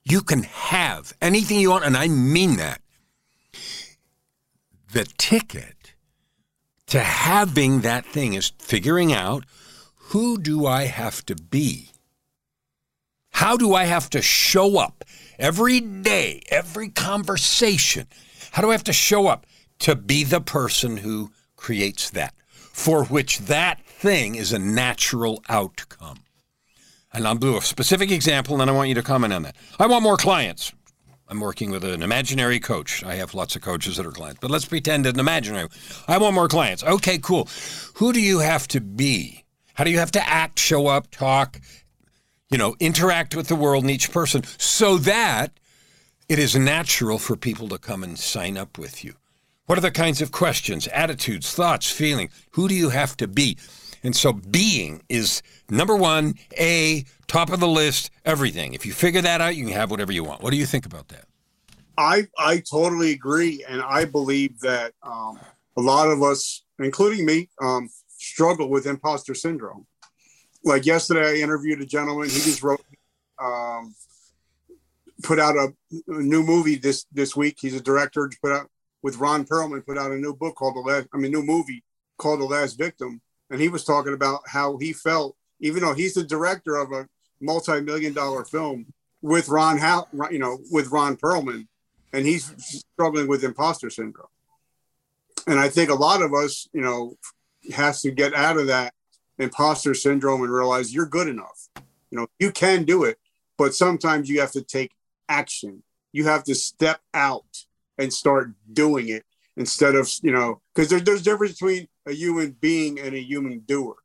You 0.05 0.23
can 0.23 0.45
have 0.45 1.13
anything 1.21 1.59
you 1.61 1.71
want, 1.71 1.85
and 1.85 1.97
I 1.97 2.09
mean 2.09 2.57
that. 2.57 2.81
The 4.93 5.05
ticket 5.19 5.95
to 6.87 7.01
having 7.01 7.81
that 7.81 8.07
thing 8.07 8.35
is 8.35 8.53
figuring 8.59 9.13
out 9.13 9.45
who 10.09 10.39
do 10.39 10.67
I 10.67 10.85
have 10.85 11.25
to 11.27 11.35
be? 11.35 11.91
How 13.31 13.57
do 13.57 13.75
I 13.75 13.85
have 13.85 14.09
to 14.11 14.23
show 14.23 14.79
up 14.79 15.05
every 15.39 15.81
day, 15.81 16.43
every 16.49 16.91
conversation? 16.91 18.07
How 18.53 18.63
do 18.63 18.69
I 18.69 18.73
have 18.73 18.85
to 18.85 18.93
show 18.93 19.27
up 19.27 19.47
to 19.81 19.97
be 19.97 20.23
the 20.23 20.41
person 20.41 20.99
who 20.99 21.33
creates 21.57 22.11
that, 22.11 22.35
for 22.49 23.05
which 23.05 23.41
that 23.41 23.85
thing 23.85 24.37
is 24.37 24.53
a 24.53 24.59
natural 24.59 25.43
outcome? 25.49 26.19
And 27.13 27.27
I'll 27.27 27.35
do 27.35 27.57
a 27.57 27.63
specific 27.63 28.11
example, 28.13 28.61
and 28.61 28.71
I 28.71 28.75
want 28.75 28.89
you 28.89 28.95
to 28.95 29.03
comment 29.03 29.33
on 29.33 29.43
that. 29.43 29.57
I 29.79 29.87
want 29.87 30.03
more 30.03 30.17
clients. 30.17 30.73
I'm 31.29 31.41
working 31.41 31.73
with 31.73 31.83
an 31.83 32.05
imaginary 32.05 32.61
coach. 32.61 33.03
I 33.03 33.17
have 33.17 33.35
lots 33.35 33.57
of 33.57 33.63
coaches 33.63 33.97
that 33.97 34.07
are 34.07 34.13
clients, 34.13 34.39
but 34.41 34.53
let's 34.53 34.67
pretend 34.67 35.05
an 35.07 35.19
imaginary. 35.19 35.69
I 36.07 36.19
want 36.19 36.35
more 36.35 36.47
clients. 36.47 36.85
Okay, 36.85 37.19
cool. 37.19 37.49
Who 37.95 38.13
do 38.13 38.21
you 38.21 38.39
have 38.39 38.69
to 38.69 38.81
be 38.81 39.46
how 39.77 39.85
do 39.85 39.91
you 39.91 39.99
have 39.99 40.13
to 40.13 40.29
act, 40.29 40.59
show 40.59 40.87
up, 40.87 41.11
talk, 41.11 41.61
you 42.51 42.59
know, 42.59 42.75
interact 42.81 43.35
with 43.35 43.49
the 43.49 43.57
world 43.57 43.85
and 43.85 43.91
each 43.91 44.11
person 44.11 44.43
so 44.59 44.97
that 44.99 45.53
it 46.29 46.39
is 46.39 46.57
natural 46.57 47.19
for 47.19 47.37
people 47.37 47.69
to 47.69 47.79
come 47.79 48.03
and 48.03 48.19
sign 48.19 48.57
up 48.57 48.79
with 48.79 49.05
you? 49.05 49.15
What 49.67 49.79
are 49.79 49.83
the 49.83 49.91
kinds 49.91 50.23
of 50.23 50.33
questions, 50.33 50.87
attitudes, 50.89 51.53
thoughts, 51.53 51.91
feeling? 51.91 52.31
Who 52.53 52.69
do 52.69 52.75
you 52.75 52.91
have 52.91 53.17
to 53.19 53.29
be? 53.29 53.59
And 54.03 54.17
so 54.17 54.33
being 54.33 55.03
is 55.09 55.43
number 55.69 55.97
one, 55.97 56.37
A, 56.59 57.05
top 57.27 57.51
of 57.51 57.61
the 57.61 57.69
list, 57.69 58.11
everything. 58.25 58.73
If 58.73 58.87
you 58.87 58.93
figure 58.93 59.23
that 59.23 59.41
out, 59.41 59.57
you 59.57 59.65
can 59.65 59.75
have 59.75 59.91
whatever 59.91 60.13
you 60.13 60.25
want. 60.25 60.41
What 60.41 60.53
do 60.53 60.57
you 60.57 60.67
think 60.67 60.87
about 60.87 61.09
that? 61.09 61.25
I 61.99 62.29
I 62.39 62.63
totally 62.71 63.13
agree, 63.13 63.65
and 63.69 63.83
I 63.83 64.05
believe 64.05 64.61
that 64.61 64.93
um, 65.03 65.41
a 65.77 65.81
lot 65.81 66.09
of 66.09 66.23
us, 66.23 66.63
including 66.79 67.25
me, 67.27 67.49
um, 67.61 67.89
struggle 68.27 68.69
with 68.69 68.87
imposter 68.87 69.35
syndrome. 69.35 69.87
Like 70.65 70.85
yesterday, 70.85 71.39
I 71.39 71.43
interviewed 71.43 71.81
a 71.81 71.87
gentleman. 71.87 72.29
He 72.29 72.41
just 72.41 72.63
wrote, 72.63 72.85
um, 73.39 73.95
put 75.23 75.39
out 75.39 75.57
a, 75.57 75.73
a, 76.09 76.23
new 76.23 76.43
movie 76.43 76.77
this 76.77 77.07
this 77.13 77.37
week. 77.37 77.57
He's 77.61 77.75
a 77.75 77.81
director. 77.81 78.31
Put 78.43 78.53
out 78.53 78.69
with 79.03 79.19
Ron 79.19 79.45
Perlman. 79.45 79.87
Put 79.87 79.99
out 79.99 80.11
a 80.11 80.17
new 80.17 80.35
book 80.35 80.57
called 80.57 80.77
the 80.77 80.81
last. 80.81 81.07
I 81.15 81.19
mean, 81.19 81.31
new 81.31 81.43
movie 81.43 81.85
called 82.19 82.41
The 82.41 82.45
Last 82.45 82.79
Victim. 82.79 83.21
And 83.51 83.61
he 83.61 83.69
was 83.69 83.85
talking 83.85 84.15
about 84.15 84.41
how 84.47 84.77
he 84.79 84.93
felt, 84.93 85.37
even 85.61 85.83
though 85.83 85.95
he's 85.95 86.15
the 86.15 86.25
director 86.25 86.77
of 86.77 86.93
a 86.93 87.07
multi-million 87.41 88.13
dollar 88.13 88.45
film 88.45 88.87
with 89.23 89.49
Ron, 89.49 89.79
How, 89.79 90.09
you 90.31 90.39
know, 90.39 90.59
with 90.71 90.89
Ron 90.89 91.17
Perlman, 91.17 91.67
and 92.13 92.27
he's 92.27 92.53
struggling 92.95 93.29
with 93.29 93.45
imposter 93.45 93.91
syndrome. 93.91 94.29
And 95.47 95.61
I 95.61 95.69
think 95.69 95.91
a 95.91 95.95
lot 95.95 96.23
of 96.23 96.35
us, 96.35 96.69
you 96.73 96.81
know, 96.81 97.17
has 97.75 98.03
to 98.03 98.11
get 98.11 98.35
out 98.35 98.57
of 98.57 98.67
that 98.69 98.95
imposter 99.39 99.95
syndrome 99.95 100.43
and 100.43 100.53
realize 100.53 100.95
you're 100.95 101.07
good 101.07 101.29
enough. 101.29 101.69
You 102.11 102.19
know, 102.19 102.27
you 102.39 102.51
can 102.53 102.85
do 102.85 103.05
it, 103.05 103.19
but 103.59 103.75
sometimes 103.75 104.29
you 104.29 104.41
have 104.41 104.53
to 104.53 104.63
take 104.63 104.93
action. 105.29 105.83
You 106.13 106.25
have 106.25 106.45
to 106.45 106.55
step 106.55 107.01
out 107.13 107.65
and 107.99 108.13
start 108.13 108.53
doing 108.73 109.09
it 109.09 109.25
instead 109.57 109.95
of, 109.95 110.11
you 110.23 110.33
know, 110.33 110.61
because 110.75 110.91
there, 110.91 111.01
there's 111.01 111.23
difference 111.23 111.53
between 111.53 111.89
a 112.07 112.13
human 112.13 112.57
being 112.61 113.01
and 113.01 113.15
a 113.15 113.21
human 113.21 113.61
doer. 113.61 113.97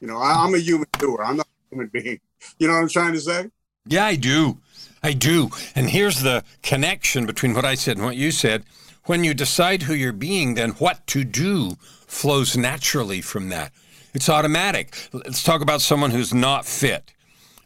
You 0.00 0.06
know, 0.06 0.18
I, 0.18 0.44
I'm 0.44 0.54
a 0.54 0.58
human 0.58 0.88
doer. 0.98 1.22
I'm 1.24 1.36
not 1.36 1.46
a 1.46 1.74
human 1.74 1.88
being. 1.88 2.20
You 2.58 2.68
know 2.68 2.74
what 2.74 2.80
I'm 2.80 2.88
trying 2.88 3.14
to 3.14 3.20
say? 3.20 3.50
Yeah, 3.86 4.04
I 4.04 4.16
do. 4.16 4.58
I 5.02 5.12
do. 5.12 5.50
And 5.74 5.90
here's 5.90 6.22
the 6.22 6.44
connection 6.62 7.26
between 7.26 7.54
what 7.54 7.64
I 7.64 7.74
said 7.74 7.96
and 7.96 8.06
what 8.06 8.16
you 8.16 8.30
said. 8.30 8.64
When 9.04 9.24
you 9.24 9.32
decide 9.32 9.82
who 9.82 9.94
you're 9.94 10.12
being, 10.12 10.54
then 10.54 10.72
what 10.72 11.06
to 11.08 11.24
do 11.24 11.76
flows 12.08 12.56
naturally 12.56 13.20
from 13.20 13.50
that. 13.50 13.72
It's 14.14 14.28
automatic. 14.28 14.96
Let's 15.12 15.44
talk 15.44 15.60
about 15.60 15.80
someone 15.80 16.10
who's 16.10 16.34
not 16.34 16.66
fit. 16.66 17.12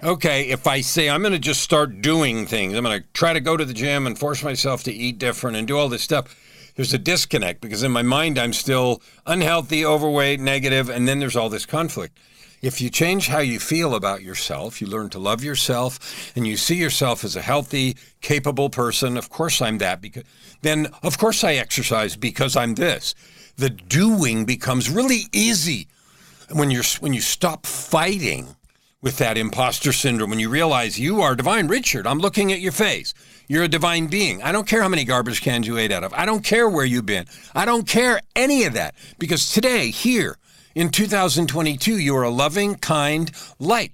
Okay, 0.03 0.51
if 0.51 0.67
I 0.67 0.81
say 0.81 1.09
I'm 1.09 1.23
going 1.23 1.33
to 1.33 1.39
just 1.39 1.63
start 1.63 2.03
doing 2.03 2.45
things, 2.45 2.75
I'm 2.75 2.83
going 2.83 3.01
to 3.01 3.07
try 3.15 3.33
to 3.33 3.41
go 3.41 3.57
to 3.57 3.65
the 3.65 3.73
gym 3.73 4.07
and 4.07 4.19
force 4.19 4.43
myself 4.43 4.83
to 4.85 4.93
eat 4.93 5.19
different 5.19 5.57
and 5.57 5.67
do 5.67 5.79
all 5.79 5.89
this 5.89 6.03
stuff, 6.03 6.37
there's 6.75 6.93
a 6.93 6.99
disconnect 6.99 7.61
because 7.61 7.85
in 7.85 7.93
my 7.93 8.03
mind 8.03 8.39
I'm 8.39 8.53
still 8.53 9.01
unhealthy, 9.27 9.87
overweight, 9.87 10.41
negative, 10.41 10.91
and 10.91 11.07
then 11.07 11.21
there's 11.21 11.37
all 11.37 11.49
this 11.49 11.67
conflict. 11.67 12.19
If 12.63 12.81
you 12.81 12.91
change 12.91 13.27
how 13.29 13.41
you 13.41 13.59
feel 13.59 13.95
about 13.95 14.23
yourself, 14.23 14.81
you 14.81 14.87
learn 14.87 15.11
to 15.11 15.19
love 15.19 15.43
yourself, 15.43 16.33
and 16.37 16.47
you 16.47 16.57
see 16.57 16.77
yourself 16.77 17.25
as 17.25 17.35
a 17.35 17.43
healthy, 17.43 17.97
capable 18.21 18.71
person. 18.71 19.17
Of 19.17 19.31
course, 19.31 19.61
I'm 19.61 19.79
that. 19.79 20.01
Because 20.01 20.23
then, 20.63 20.87
of 21.03 21.19
course, 21.19 21.43
I 21.43 21.55
exercise 21.55 22.15
because 22.15 22.57
I'm 22.57 22.77
this 22.77 23.17
the 23.57 23.71
doing 23.71 24.45
becomes 24.45 24.91
really 24.91 25.23
easy 25.33 25.89
when 26.51 26.71
you're 26.71 26.85
when 27.01 27.13
you 27.13 27.21
stop 27.21 27.67
fighting 27.67 28.57
with 29.01 29.19
that 29.19 29.37
imposter 29.37 29.93
syndrome 29.93 30.31
when 30.31 30.39
you 30.39 30.49
realize 30.49 30.99
you 30.99 31.21
are 31.21 31.35
divine 31.35 31.67
richard. 31.67 32.07
I'm 32.07 32.19
looking 32.19 32.53
at 32.53 32.61
your 32.61 32.73
face. 32.73 33.15
You're 33.49 33.65
a 33.65 33.69
divine 33.69 34.07
being. 34.07 34.43
I 34.43 34.53
don't 34.53 34.67
care 34.67 34.81
how 34.81 34.89
many 34.89 35.05
garbage 35.05 35.43
cans 35.43 35.67
you 35.67 35.77
ate 35.77 35.93
out 35.93 36.05
of. 36.05 36.15
I 36.15 36.25
don't 36.25 36.45
care 36.45 36.69
where 36.69 36.85
you've 36.85 37.07
been. 37.07 37.27
I 37.55 37.65
don't 37.65 37.87
care 37.87 38.21
any 38.37 38.65
of 38.65 38.75
that. 38.75 38.95
Because 39.19 39.51
today 39.51 39.91
here 39.91 40.39
in 40.75 40.91
2022 40.91 41.99
you 41.99 42.17
are 42.17 42.23
a 42.23 42.31
loving 42.31 42.77
kind 42.77 43.31
light. 43.59 43.93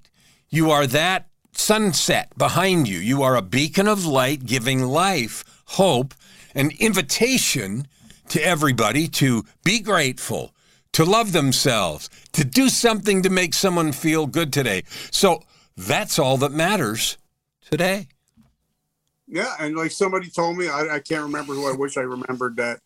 You 0.51 0.71
are 0.71 0.87
that 0.87 1.29
sunset 1.53 2.33
behind 2.37 2.89
you. 2.89 2.99
You 2.99 3.23
are 3.23 3.35
a 3.35 3.43
beacon 3.43 3.89
of 3.89 4.05
light 4.07 4.45
giving 4.45 4.83
life 4.83 5.45
hope 5.65 6.15
and 6.55 6.73
invitation 6.73 7.87
to 8.31 8.43
everybody 8.45 9.09
to 9.09 9.45
be 9.65 9.81
grateful, 9.81 10.55
to 10.93 11.05
love 11.05 11.33
themselves, 11.33 12.09
to 12.33 12.45
do 12.45 12.69
something 12.69 13.23
to 13.23 13.31
make 13.31 13.55
someone 13.55 13.93
feel 13.93 14.27
good 14.27 14.53
today. 14.53 14.83
So 15.11 15.43
that's 15.77 16.19
all 16.19 16.37
that 16.39 16.53
matters 16.53 17.19
today. 17.71 18.09
Yeah, 19.27 19.55
and 19.61 19.77
like 19.77 19.91
somebody 19.91 20.31
told 20.31 20.57
me, 20.57 20.69
I, 20.69 20.97
I 20.97 21.01
can't 21.01 21.25
remember 21.25 21.53
who 21.55 21.71
I 21.71 21.77
wish 21.77 21.97
I 21.97 22.03
remembered 22.03 22.57
that 22.57 22.81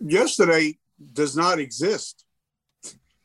yesterday 0.00 0.78
does 1.12 1.36
not 1.36 1.58
exist. 1.58 2.24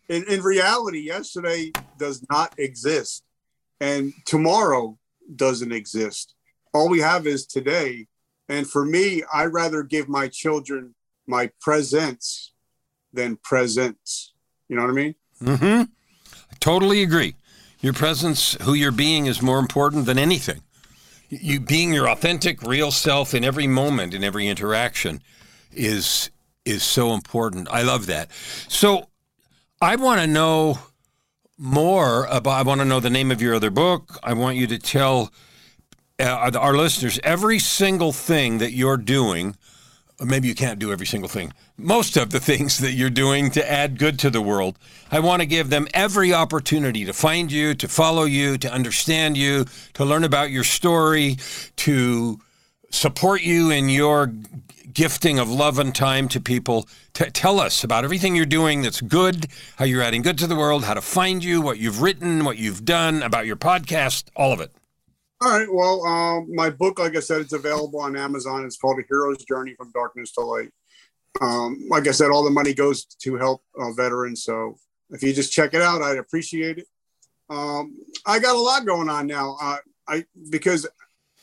In, 0.10 0.24
in 0.28 0.42
reality, 0.42 1.00
yesterday 1.00 1.72
does 1.98 2.26
not 2.30 2.58
exist, 2.58 3.24
and 3.80 4.14
tomorrow 4.26 4.98
doesn't 5.36 5.72
exist. 5.72 6.34
All 6.74 6.90
we 6.90 7.00
have 7.00 7.28
is 7.28 7.46
today. 7.46 8.08
And 8.50 8.70
for 8.70 8.86
me, 8.86 9.24
I 9.34 9.46
rather 9.46 9.84
give 9.84 10.08
my 10.08 10.30
children 10.30 10.96
my 11.28 11.52
presence 11.60 12.54
than 13.14 13.38
presence. 13.38 14.34
You 14.70 14.76
know 14.76 14.84
what 14.84 14.92
I 14.92 14.94
mean? 14.94 15.16
Mm-hmm. 15.42 15.82
I 15.84 16.56
totally 16.60 17.04
agree. 17.04 17.36
Your 17.82 17.94
presence, 17.94 18.54
who 18.62 18.74
you're 18.74 18.92
being, 18.92 19.28
is 19.28 19.42
more 19.42 19.60
important 19.60 20.06
than 20.06 20.18
anything. 20.18 20.62
You 21.30 21.60
being 21.60 21.94
your 21.94 22.10
authentic, 22.10 22.64
real 22.64 22.92
self 22.92 23.34
in 23.34 23.44
every 23.44 23.68
moment, 23.68 24.14
in 24.14 24.24
every 24.24 24.48
interaction, 24.48 25.22
is 25.74 26.32
is 26.66 26.84
so 26.84 27.14
important. 27.14 27.70
I 27.70 27.82
love 27.82 28.08
that. 28.08 28.30
So, 28.68 29.08
I 29.82 29.96
want 29.96 30.22
to 30.22 30.28
know 30.28 30.80
more 31.58 32.26
about. 32.26 32.52
I 32.52 32.64
want 32.64 32.82
to 32.82 32.86
know 32.86 33.00
the 33.00 33.10
name 33.10 33.30
of 33.30 33.42
your 33.42 33.56
other 33.56 33.70
book. 33.70 34.18
I 34.24 34.34
want 34.34 34.58
you 34.58 34.68
to 34.68 34.80
tell 34.80 35.32
uh, 36.20 36.52
our 36.58 36.76
listeners 36.76 37.20
every 37.24 37.60
single 37.60 38.12
thing 38.12 38.58
that 38.58 38.72
you're 38.72 38.98
doing 38.98 39.56
maybe 40.20 40.48
you 40.48 40.56
can't 40.56 40.80
do 40.80 40.92
every 40.92 41.06
single 41.06 41.30
thing. 41.30 41.54
Most 41.78 42.18
of 42.18 42.32
the 42.32 42.40
things 42.40 42.80
that 42.80 42.94
you're 42.94 43.10
doing 43.10 43.52
to 43.52 43.72
add 43.72 44.00
good 44.00 44.18
to 44.20 44.30
the 44.30 44.42
world, 44.42 44.78
I 45.12 45.20
want 45.20 45.42
to 45.42 45.46
give 45.46 45.70
them 45.70 45.88
every 45.94 46.34
opportunity 46.34 47.06
to 47.06 47.14
find 47.14 47.52
you, 47.52 47.76
to 47.76 47.88
follow 47.88 48.24
you, 48.24 48.58
to 48.58 48.72
understand 48.72 49.38
you, 49.38 49.66
to 49.94 50.06
learn 50.06 50.24
about 50.24 50.50
your 50.50 50.64
story, 50.64 51.38
to 51.78 52.40
support 52.90 53.42
you 53.44 53.70
in 53.70 53.90
your 53.90 54.34
gifting 54.94 55.38
of 55.38 55.50
love 55.50 55.78
and 55.78 55.94
time 55.94 56.28
to 56.30 56.40
people. 56.40 56.88
T- 57.14 57.30
tell 57.30 57.60
us 57.60 57.84
about 57.84 58.04
everything 58.04 58.36
you're 58.36 58.48
doing 58.48 58.82
that's 58.82 59.02
good, 59.02 59.48
how 59.76 59.86
you're 59.86 60.02
adding 60.02 60.24
good 60.24 60.40
to 60.40 60.48
the 60.48 60.56
world, 60.56 60.86
how 60.86 60.96
to 60.96 61.02
find 61.02 61.44
you, 61.44 61.62
what 61.62 61.78
you've 61.78 62.02
written, 62.02 62.44
what 62.44 62.58
you've 62.58 62.84
done, 62.84 63.22
about 63.22 63.46
your 63.46 63.58
podcast, 63.58 64.26
all 64.36 64.52
of 64.52 64.60
it. 64.60 64.72
All 65.40 65.52
right. 65.52 65.72
Well, 65.72 66.04
um, 66.04 66.48
my 66.56 66.72
book, 66.72 66.98
like 66.98 67.16
I 67.16 67.20
said, 67.20 67.42
it's 67.42 67.54
available 67.54 68.02
on 68.02 68.18
Amazon. 68.18 68.66
It's 68.66 68.78
called 68.78 69.00
A 69.00 69.04
Hero's 69.08 69.46
Journey 69.46 69.76
from 69.76 69.92
Darkness 69.92 70.32
to 70.32 70.42
Light. 70.42 70.72
Um, 71.40 71.86
like 71.90 72.08
I 72.08 72.12
said, 72.12 72.32
all 72.32 72.44
the 72.44 72.50
money 72.50 72.74
goes 72.74 73.06
to 73.06 73.36
help 73.36 73.62
uh, 73.80 73.92
veterans. 73.92 74.44
So 74.44 74.78
if 75.12 75.22
you 75.22 75.34
just 75.34 75.54
check 75.54 75.76
it 75.76 75.82
out, 75.82 76.02
I'd 76.02 76.18
appreciate 76.18 76.80
it. 76.80 76.88
Um, 77.52 77.98
I 78.26 78.40
got 78.40 78.56
a 78.56 78.60
lot 78.60 78.88
going 78.88 79.10
on 79.10 79.28
now. 79.28 79.58
Uh, 79.62 79.78
I 80.08 80.26
because 80.50 80.88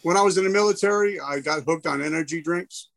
when 0.02 0.16
I 0.16 0.22
was 0.22 0.38
in 0.38 0.44
the 0.44 0.50
military, 0.50 1.20
I 1.20 1.38
got 1.38 1.62
hooked 1.62 1.86
on 1.86 2.02
energy 2.02 2.42
drinks. 2.42 2.88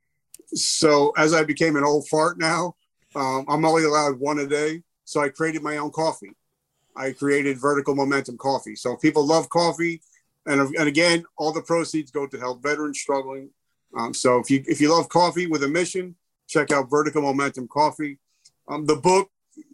So 0.55 1.13
as 1.15 1.31
I 1.31 1.43
became 1.43 1.75
an 1.75 1.83
old 1.83 2.07
fart 2.07 2.39
now, 2.39 2.75
um, 3.15 3.45
I'm 3.47 3.65
only 3.65 3.83
allowed 3.83 4.19
one 4.19 4.39
a 4.39 4.47
day. 4.47 4.81
So 5.05 5.21
I 5.21 5.29
created 5.29 5.61
my 5.61 5.77
own 5.77 5.91
coffee. 5.91 6.31
I 6.95 7.11
created 7.11 7.61
Vertical 7.61 7.93
Momentum 7.93 8.37
Coffee. 8.37 8.75
So 8.75 8.95
people 8.95 9.25
love 9.25 9.47
coffee 9.49 10.01
and, 10.47 10.61
and 10.75 10.87
again, 10.87 11.25
all 11.37 11.51
the 11.51 11.61
proceeds 11.61 12.11
go 12.11 12.25
to 12.25 12.39
help 12.39 12.63
veterans 12.63 12.99
struggling. 12.99 13.49
Um, 13.97 14.13
so 14.13 14.39
if 14.39 14.49
you 14.49 14.63
if 14.67 14.81
you 14.81 14.91
love 14.91 15.09
coffee 15.09 15.47
with 15.47 15.63
a 15.63 15.67
mission, 15.67 16.15
check 16.47 16.71
out 16.71 16.89
Vertical 16.89 17.21
Momentum 17.21 17.67
Coffee. 17.67 18.17
Um, 18.67 18.85
the 18.85 18.95
book, 18.95 19.29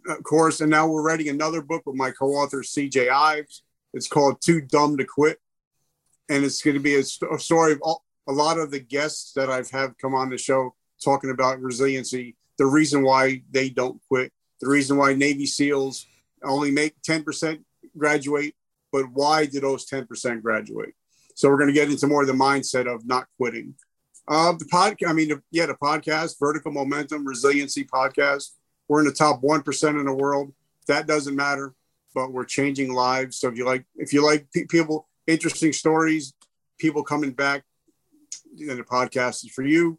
of 0.08 0.22
course, 0.24 0.60
and 0.60 0.70
now 0.70 0.86
we're 0.86 1.02
writing 1.02 1.28
another 1.28 1.62
book 1.62 1.82
with 1.86 1.96
my 1.96 2.10
co-author 2.10 2.62
C.J. 2.62 3.08
Ives. 3.08 3.62
It's 3.92 4.08
called 4.08 4.40
Too 4.40 4.60
Dumb 4.60 4.96
to 4.96 5.04
Quit, 5.04 5.38
and 6.28 6.44
it's 6.44 6.62
going 6.62 6.74
to 6.74 6.80
be 6.80 6.96
a, 6.96 7.02
a 7.32 7.38
story 7.38 7.72
of 7.72 7.80
all, 7.82 8.04
a 8.26 8.32
lot 8.32 8.58
of 8.58 8.70
the 8.70 8.80
guests 8.80 9.32
that 9.34 9.50
I've 9.50 9.70
had 9.70 9.98
come 9.98 10.14
on 10.14 10.30
the 10.30 10.38
show 10.38 10.74
talking 11.02 11.30
about 11.30 11.60
resiliency, 11.60 12.36
the 12.58 12.66
reason 12.66 13.02
why 13.02 13.42
they 13.50 13.68
don't 13.68 14.00
quit, 14.08 14.32
the 14.60 14.68
reason 14.68 14.96
why 14.96 15.14
Navy 15.14 15.46
SEALs 15.46 16.06
only 16.42 16.70
make 16.70 17.00
10% 17.02 17.62
graduate 17.96 18.54
but 18.94 19.10
why 19.12 19.44
did 19.44 19.64
those 19.64 19.84
10% 19.86 20.40
graduate? 20.40 20.94
So 21.34 21.48
we're 21.48 21.58
going 21.58 21.66
to 21.66 21.74
get 21.74 21.90
into 21.90 22.06
more 22.06 22.22
of 22.22 22.28
the 22.28 22.32
mindset 22.32 22.86
of 22.86 23.04
not 23.04 23.26
quitting. 23.36 23.74
Uh, 24.28 24.52
the 24.52 24.66
podcast, 24.66 25.08
I 25.08 25.12
mean, 25.12 25.42
yeah, 25.50 25.66
the 25.66 25.74
podcast, 25.74 26.38
Vertical 26.38 26.70
Momentum 26.70 27.26
Resiliency 27.26 27.84
Podcast. 27.84 28.50
We're 28.86 29.00
in 29.00 29.06
the 29.06 29.12
top 29.12 29.42
1% 29.42 29.88
in 29.98 30.04
the 30.04 30.14
world. 30.14 30.54
That 30.86 31.08
doesn't 31.08 31.34
matter, 31.34 31.74
but 32.14 32.30
we're 32.30 32.44
changing 32.44 32.92
lives. 32.92 33.36
So 33.36 33.48
if 33.48 33.56
you 33.56 33.64
like, 33.64 33.84
if 33.96 34.12
you 34.12 34.24
like 34.24 34.46
pe- 34.54 34.66
people, 34.66 35.08
interesting 35.26 35.72
stories, 35.72 36.32
people 36.78 37.02
coming 37.02 37.32
back, 37.32 37.64
then 38.56 38.76
the 38.76 38.84
podcast 38.84 39.44
is 39.44 39.50
for 39.50 39.64
you. 39.64 39.98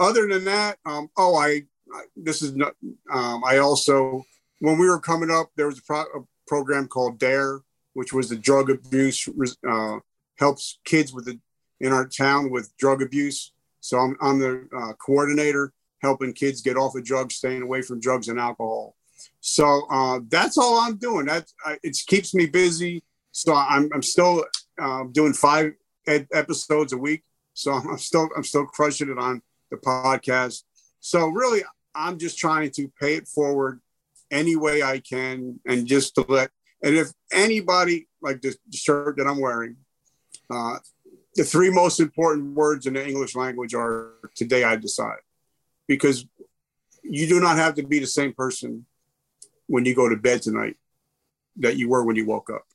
Other 0.00 0.26
than 0.26 0.44
that, 0.46 0.78
um, 0.84 1.08
oh, 1.16 1.36
I, 1.36 1.62
I 1.94 2.02
this 2.16 2.42
is 2.42 2.56
not, 2.56 2.74
um, 3.12 3.44
I 3.44 3.58
also, 3.58 4.24
when 4.58 4.76
we 4.76 4.88
were 4.88 4.98
coming 4.98 5.30
up, 5.30 5.52
there 5.54 5.66
was 5.66 5.78
a, 5.78 5.82
pro- 5.82 6.00
a 6.00 6.24
program 6.48 6.88
called 6.88 7.20
DARE, 7.20 7.60
which 7.94 8.12
was 8.12 8.28
the 8.28 8.36
drug 8.36 8.70
abuse 8.70 9.28
uh, 9.68 9.98
helps 10.38 10.78
kids 10.84 11.12
with 11.12 11.24
the 11.24 11.38
in 11.80 11.92
our 11.92 12.06
town 12.06 12.50
with 12.50 12.76
drug 12.76 13.02
abuse. 13.02 13.52
So 13.80 13.98
I'm, 13.98 14.16
I'm 14.20 14.38
the 14.38 14.68
uh, 14.76 14.92
coordinator 14.94 15.72
helping 16.02 16.32
kids 16.32 16.62
get 16.62 16.76
off 16.76 16.94
of 16.94 17.04
drugs, 17.04 17.36
staying 17.36 17.62
away 17.62 17.82
from 17.82 18.00
drugs 18.00 18.28
and 18.28 18.38
alcohol. 18.38 18.94
So 19.40 19.86
uh, 19.90 20.20
that's 20.28 20.58
all 20.58 20.78
I'm 20.78 20.96
doing. 20.96 21.26
That 21.26 21.46
it 21.82 21.96
keeps 22.06 22.34
me 22.34 22.46
busy. 22.46 23.02
So 23.32 23.54
I'm, 23.54 23.90
I'm 23.92 24.02
still 24.02 24.44
uh, 24.80 25.04
doing 25.12 25.32
five 25.32 25.72
ed- 26.06 26.28
episodes 26.32 26.92
a 26.92 26.98
week. 26.98 27.24
So 27.54 27.72
I'm 27.90 27.98
still 27.98 28.28
I'm 28.36 28.44
still 28.44 28.66
crushing 28.66 29.10
it 29.10 29.18
on 29.18 29.42
the 29.70 29.76
podcast. 29.76 30.62
So 31.00 31.26
really, 31.28 31.62
I'm 31.94 32.18
just 32.18 32.38
trying 32.38 32.70
to 32.72 32.90
pay 33.00 33.14
it 33.14 33.28
forward 33.28 33.80
any 34.30 34.56
way 34.56 34.82
I 34.82 34.98
can, 34.98 35.60
and 35.66 35.86
just 35.86 36.14
to 36.14 36.24
let 36.28 36.50
and 36.84 36.96
if 36.96 37.12
anybody, 37.32 38.08
like 38.20 38.42
the 38.42 38.54
shirt 38.70 39.16
that 39.16 39.26
I'm 39.26 39.40
wearing, 39.40 39.76
uh, 40.50 40.76
the 41.34 41.42
three 41.42 41.70
most 41.70 41.98
important 41.98 42.54
words 42.54 42.84
in 42.84 42.92
the 42.92 43.04
English 43.04 43.34
language 43.34 43.74
are 43.74 44.12
today 44.34 44.64
I 44.64 44.76
decide. 44.76 45.20
Because 45.88 46.26
you 47.02 47.26
do 47.26 47.40
not 47.40 47.56
have 47.56 47.74
to 47.76 47.82
be 47.82 48.00
the 48.00 48.06
same 48.06 48.34
person 48.34 48.84
when 49.66 49.86
you 49.86 49.94
go 49.94 50.10
to 50.10 50.16
bed 50.16 50.42
tonight 50.42 50.76
that 51.56 51.78
you 51.78 51.88
were 51.88 52.04
when 52.04 52.16
you 52.16 52.26
woke 52.26 52.50
up. 52.50 52.66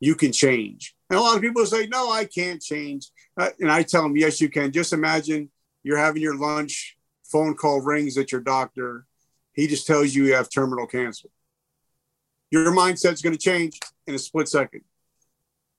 You 0.00 0.14
can 0.16 0.32
change. 0.32 0.94
And 1.08 1.18
a 1.18 1.22
lot 1.22 1.36
of 1.36 1.40
people 1.40 1.64
say, 1.64 1.86
no, 1.86 2.12
I 2.12 2.26
can't 2.26 2.60
change. 2.60 3.08
Uh, 3.38 3.48
and 3.58 3.72
I 3.72 3.84
tell 3.84 4.02
them, 4.02 4.18
yes, 4.18 4.42
you 4.42 4.50
can. 4.50 4.70
Just 4.70 4.92
imagine 4.92 5.50
you're 5.82 5.96
having 5.96 6.20
your 6.20 6.36
lunch, 6.36 6.98
phone 7.24 7.56
call 7.56 7.80
rings 7.80 8.18
at 8.18 8.32
your 8.32 8.42
doctor. 8.42 9.06
He 9.54 9.66
just 9.66 9.86
tells 9.86 10.14
you 10.14 10.26
you 10.26 10.34
have 10.34 10.50
terminal 10.50 10.86
cancer 10.86 11.30
your 12.50 12.72
mindset's 12.72 13.22
going 13.22 13.32
to 13.32 13.38
change 13.38 13.78
in 14.06 14.14
a 14.14 14.18
split 14.18 14.48
second 14.48 14.82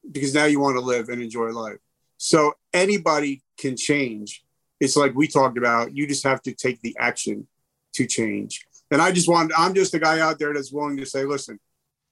because 0.09 0.33
now 0.33 0.45
you 0.45 0.59
want 0.59 0.75
to 0.75 0.81
live 0.81 1.09
and 1.09 1.21
enjoy 1.21 1.47
life. 1.49 1.77
So 2.17 2.53
anybody 2.73 3.43
can 3.57 3.75
change. 3.75 4.43
It's 4.79 4.95
like 4.95 5.13
we 5.15 5.27
talked 5.27 5.57
about. 5.57 5.95
You 5.95 6.07
just 6.07 6.23
have 6.23 6.41
to 6.43 6.53
take 6.53 6.81
the 6.81 6.95
action 6.99 7.47
to 7.93 8.05
change. 8.05 8.65
And 8.89 9.01
I 9.01 9.11
just 9.11 9.27
want, 9.27 9.51
I'm 9.57 9.73
just 9.73 9.93
a 9.93 9.99
guy 9.99 10.19
out 10.19 10.39
there 10.39 10.53
that's 10.53 10.71
willing 10.71 10.97
to 10.97 11.05
say, 11.05 11.25
listen, 11.25 11.59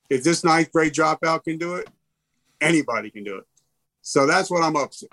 if 0.09 0.23
this 0.23 0.43
ninth 0.43 0.71
grade 0.71 0.93
dropout 0.93 1.43
can 1.43 1.57
do 1.57 1.75
it, 1.75 1.89
anybody 2.61 3.09
can 3.09 3.23
do 3.23 3.37
it. 3.37 3.43
So 4.01 4.25
that's 4.25 4.49
what 4.49 4.63
I'm 4.63 4.75
up 4.75 4.91
to. 4.91 5.07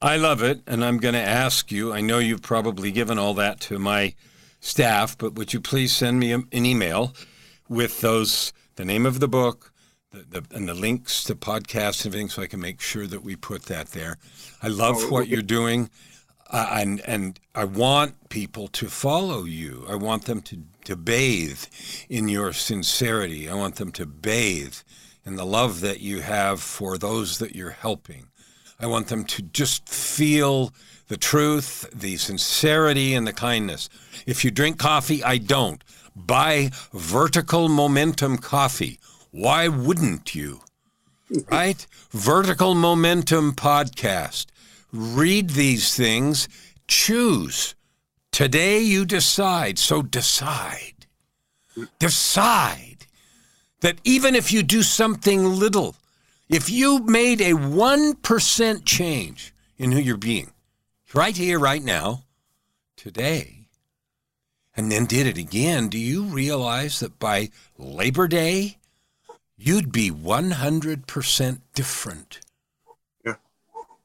I 0.00 0.16
love 0.16 0.42
it. 0.42 0.60
And 0.66 0.84
I'm 0.84 0.98
going 0.98 1.14
to 1.14 1.20
ask 1.20 1.70
you 1.70 1.92
I 1.92 2.00
know 2.00 2.18
you've 2.18 2.42
probably 2.42 2.90
given 2.90 3.18
all 3.18 3.34
that 3.34 3.60
to 3.60 3.78
my 3.78 4.14
staff, 4.60 5.16
but 5.18 5.34
would 5.34 5.52
you 5.52 5.60
please 5.60 5.92
send 5.92 6.18
me 6.18 6.32
an 6.32 6.46
email 6.54 7.14
with 7.72 8.00
those 8.00 8.52
the 8.76 8.84
name 8.84 9.06
of 9.06 9.20
the 9.20 9.28
book 9.28 9.72
the, 10.12 10.40
the, 10.40 10.56
and 10.56 10.68
the 10.68 10.74
links 10.74 11.24
to 11.24 11.34
podcasts 11.34 12.04
and 12.04 12.12
everything 12.12 12.28
so 12.28 12.42
I 12.42 12.46
can 12.46 12.60
make 12.60 12.80
sure 12.80 13.06
that 13.06 13.24
we 13.24 13.34
put 13.34 13.64
that 13.64 13.88
there. 13.88 14.18
I 14.62 14.68
love 14.68 14.96
oh, 14.98 15.10
what 15.10 15.28
you're 15.28 15.42
doing. 15.42 15.90
Uh, 16.50 16.68
and 16.72 17.00
and 17.06 17.40
I 17.54 17.64
want 17.64 18.28
people 18.28 18.68
to 18.68 18.88
follow 18.88 19.44
you. 19.44 19.86
I 19.88 19.94
want 19.94 20.26
them 20.26 20.42
to, 20.42 20.58
to 20.84 20.96
bathe 20.96 21.64
in 22.10 22.28
your 22.28 22.52
sincerity. 22.52 23.48
I 23.48 23.54
want 23.54 23.76
them 23.76 23.90
to 23.92 24.04
bathe 24.04 24.76
in 25.24 25.36
the 25.36 25.46
love 25.46 25.80
that 25.80 26.00
you 26.00 26.20
have 26.20 26.60
for 26.60 26.98
those 26.98 27.38
that 27.38 27.56
you're 27.56 27.70
helping. 27.70 28.26
I 28.78 28.86
want 28.86 29.08
them 29.08 29.24
to 29.24 29.42
just 29.42 29.88
feel 29.88 30.74
the 31.08 31.16
truth, 31.16 31.88
the 31.94 32.16
sincerity, 32.18 33.14
and 33.14 33.26
the 33.26 33.32
kindness. 33.32 33.88
If 34.26 34.44
you 34.44 34.50
drink 34.50 34.78
coffee, 34.78 35.22
I 35.24 35.38
don't. 35.38 35.82
Buy 36.14 36.70
Vertical 36.92 37.68
Momentum 37.68 38.38
Coffee. 38.38 38.98
Why 39.30 39.68
wouldn't 39.68 40.34
you? 40.34 40.60
Right? 41.50 41.86
Vertical 42.10 42.74
Momentum 42.74 43.52
Podcast. 43.52 44.46
Read 44.92 45.50
these 45.50 45.94
things. 45.94 46.48
Choose. 46.86 47.74
Today 48.30 48.80
you 48.80 49.04
decide. 49.04 49.78
So 49.78 50.02
decide. 50.02 51.06
Decide 51.98 53.06
that 53.80 53.98
even 54.04 54.34
if 54.34 54.52
you 54.52 54.62
do 54.62 54.82
something 54.82 55.44
little, 55.44 55.96
if 56.48 56.68
you 56.68 57.00
made 57.00 57.40
a 57.40 57.52
1% 57.52 58.84
change 58.84 59.54
in 59.78 59.92
who 59.92 59.98
you're 59.98 60.16
being, 60.18 60.52
right 61.14 61.36
here, 61.36 61.58
right 61.58 61.82
now, 61.82 62.24
today, 62.96 63.61
and 64.76 64.90
then 64.90 65.04
did 65.04 65.26
it 65.26 65.38
again, 65.38 65.88
do 65.88 65.98
you 65.98 66.24
realize 66.24 67.00
that 67.00 67.18
by 67.18 67.50
Labor 67.76 68.26
Day, 68.26 68.78
you'd 69.56 69.92
be 69.92 70.10
100% 70.10 71.60
different? 71.74 72.40
Yeah. 73.24 73.34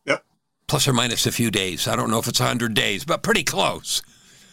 Yep. 0.06 0.25
Plus 0.67 0.88
or 0.88 0.93
minus 0.93 1.25
a 1.25 1.32
few 1.32 1.51
days. 1.51 1.88
I 1.88 1.95
don't 1.95 2.12
know 2.12 2.19
if 2.19 2.27
it's 2.27 2.39
100 2.39 2.73
days, 2.73 3.06
but 3.06 3.23
pretty 3.23 3.43
close. 3.43 4.01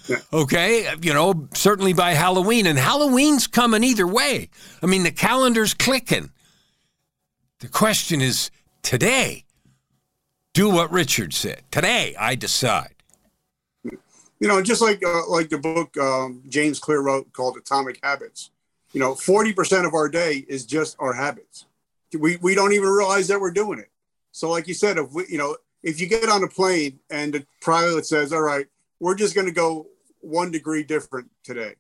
Yeah. 0.08 0.18
Okay, 0.32 0.94
you 1.00 1.14
know, 1.14 1.48
certainly 1.54 1.94
by 1.94 2.12
Halloween, 2.12 2.66
and 2.66 2.78
Halloween's 2.78 3.46
coming 3.46 3.82
either 3.82 4.06
way. 4.06 4.50
I 4.82 4.86
mean, 4.86 5.02
the 5.02 5.10
calendar's 5.10 5.72
clicking. 5.72 6.30
The 7.60 7.68
question 7.68 8.20
is 8.20 8.50
today, 8.82 9.44
do 10.52 10.68
what 10.68 10.92
Richard 10.92 11.32
said. 11.32 11.62
Today, 11.70 12.14
I 12.18 12.34
decide 12.34 12.93
you 14.40 14.48
know, 14.48 14.60
just 14.62 14.82
like 14.82 15.02
uh, 15.04 15.28
like 15.28 15.48
the 15.48 15.58
book 15.58 15.96
um, 15.96 16.42
James 16.48 16.78
Clear 16.78 17.00
wrote 17.00 17.32
called 17.32 17.56
Atomic 17.56 18.00
Habits. 18.02 18.50
You 18.92 19.00
know, 19.00 19.14
forty 19.14 19.52
percent 19.52 19.86
of 19.86 19.94
our 19.94 20.08
day 20.08 20.44
is 20.48 20.64
just 20.64 20.96
our 20.98 21.12
habits. 21.12 21.66
We 22.16 22.36
we 22.36 22.54
don't 22.54 22.72
even 22.72 22.88
realize 22.88 23.28
that 23.28 23.40
we're 23.40 23.50
doing 23.50 23.78
it. 23.78 23.90
So, 24.32 24.50
like 24.50 24.68
you 24.68 24.74
said, 24.74 24.98
if 24.98 25.12
we, 25.12 25.24
you 25.28 25.38
know, 25.38 25.56
if 25.82 26.00
you 26.00 26.06
get 26.06 26.28
on 26.28 26.42
a 26.44 26.48
plane 26.48 26.98
and 27.10 27.34
the 27.34 27.46
pilot 27.60 28.06
says, 28.06 28.32
"All 28.32 28.42
right, 28.42 28.66
we're 29.00 29.14
just 29.14 29.34
going 29.34 29.46
to 29.46 29.52
go 29.52 29.86
one 30.24 30.50
degree 30.50 30.82
different 30.82 31.30
today. 31.42 31.74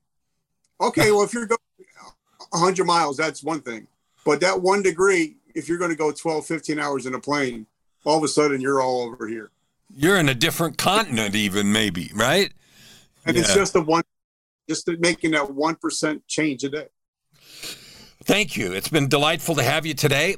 Okay, 0.80 1.10
well, 1.10 1.22
if 1.22 1.32
you're 1.32 1.46
going 1.46 1.58
100 2.50 2.84
miles, 2.84 3.16
that's 3.16 3.42
one 3.42 3.60
thing. 3.60 3.86
But 4.24 4.40
that 4.40 4.60
one 4.60 4.82
degree, 4.82 5.36
if 5.54 5.68
you're 5.68 5.78
going 5.78 5.90
to 5.90 5.96
go 5.96 6.12
12, 6.12 6.46
15 6.46 6.78
hours 6.78 7.06
in 7.06 7.14
a 7.14 7.20
plane, 7.20 7.66
all 8.04 8.18
of 8.18 8.24
a 8.24 8.28
sudden 8.28 8.60
you're 8.60 8.82
all 8.82 9.02
over 9.02 9.26
here. 9.26 9.50
You're 9.90 10.16
in 10.16 10.28
a 10.28 10.34
different 10.34 10.78
continent, 10.78 11.34
even 11.34 11.72
maybe, 11.72 12.10
right? 12.14 12.52
And 13.26 13.36
yeah. 13.36 13.42
it's 13.42 13.54
just 13.54 13.76
a 13.76 13.80
one, 13.80 14.02
just 14.68 14.88
making 14.98 15.32
that 15.32 15.48
1% 15.48 16.22
change 16.26 16.64
a 16.64 16.68
day. 16.68 16.86
Thank 18.24 18.56
you. 18.56 18.72
It's 18.72 18.88
been 18.88 19.08
delightful 19.08 19.54
to 19.56 19.62
have 19.62 19.86
you 19.86 19.94
today. 19.94 20.36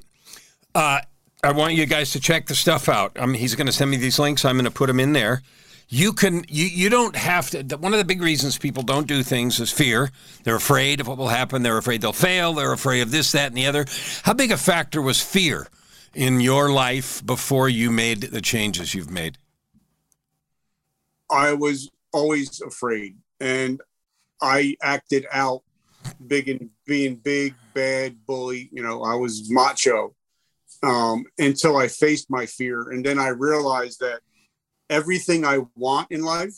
Uh, 0.75 1.01
I 1.43 1.53
want 1.53 1.75
you 1.75 1.87
guys 1.87 2.11
to 2.13 2.21
check 2.21 2.47
the 2.47 2.55
stuff 2.55 2.89
out. 2.89 3.17
I 3.19 3.27
mean, 3.27 3.37
he's 3.37 3.55
going 3.55 3.67
to 3.67 3.73
send 3.73 3.91
me 3.91 3.97
these 3.97 4.19
links. 4.19 4.45
I'm 4.45 4.57
going 4.57 4.65
to 4.65 4.71
put 4.71 4.89
them 4.89 5.01
in 5.01 5.13
there. 5.13 5.43
You 5.89 6.13
can 6.13 6.45
you 6.49 6.65
you 6.65 6.89
don't 6.89 7.15
have 7.15 7.51
to. 7.51 7.63
One 7.77 7.93
of 7.93 7.99
the 7.99 8.05
big 8.05 8.21
reasons 8.21 8.59
people 8.59 8.83
don't 8.83 9.07
do 9.07 9.23
things 9.23 9.61
is 9.61 9.71
fear. 9.71 10.11
They're 10.43 10.57
afraid 10.57 11.01
of 11.01 11.07
what 11.07 11.17
will 11.17 11.29
happen. 11.29 11.63
They're 11.63 11.79
afraid 11.79 12.01
they'll 12.01 12.13
fail. 12.13 12.55
They're 12.55 12.73
afraid 12.73 13.03
of 13.03 13.13
this, 13.13 13.31
that, 13.33 13.47
and 13.47 13.57
the 13.57 13.67
other. 13.67 13.87
How 14.25 14.33
big 14.33 14.51
a 14.51 14.57
factor 14.57 15.01
was 15.01 15.23
fear 15.23 15.69
in 16.17 16.41
your 16.41 16.71
life 16.71 17.25
before 17.25 17.69
you 17.69 17.91
made 17.91 18.23
the 18.23 18.41
changes 18.41 18.95
you've 18.95 19.11
made? 19.11 19.39
I 21.31 21.53
was 21.53 21.91
always 22.13 22.61
afraid, 22.61 23.17
and 23.41 23.81
I 24.41 24.77
acted 24.83 25.27
out 25.33 25.63
big 26.27 26.49
and 26.49 26.71
being 26.87 27.17
big, 27.17 27.55
bad, 27.75 28.17
bully. 28.27 28.69
You 28.73 28.83
know, 28.83 29.03
I 29.03 29.15
was 29.15 29.51
macho 29.51 30.15
um, 30.83 31.25
until 31.39 31.77
I 31.77 31.89
faced 31.89 32.31
my 32.31 32.47
fear. 32.47 32.91
And 32.91 33.05
then 33.05 33.19
I 33.19 33.29
realized 33.29 34.01
that 34.01 34.21
everything 34.89 35.45
I 35.45 35.61
want 35.75 36.11
in 36.11 36.23
life 36.23 36.57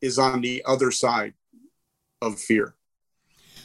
is 0.00 0.18
on 0.18 0.40
the 0.40 0.62
other 0.66 0.90
side 0.90 1.34
of 2.20 2.38
fear. 2.38 2.74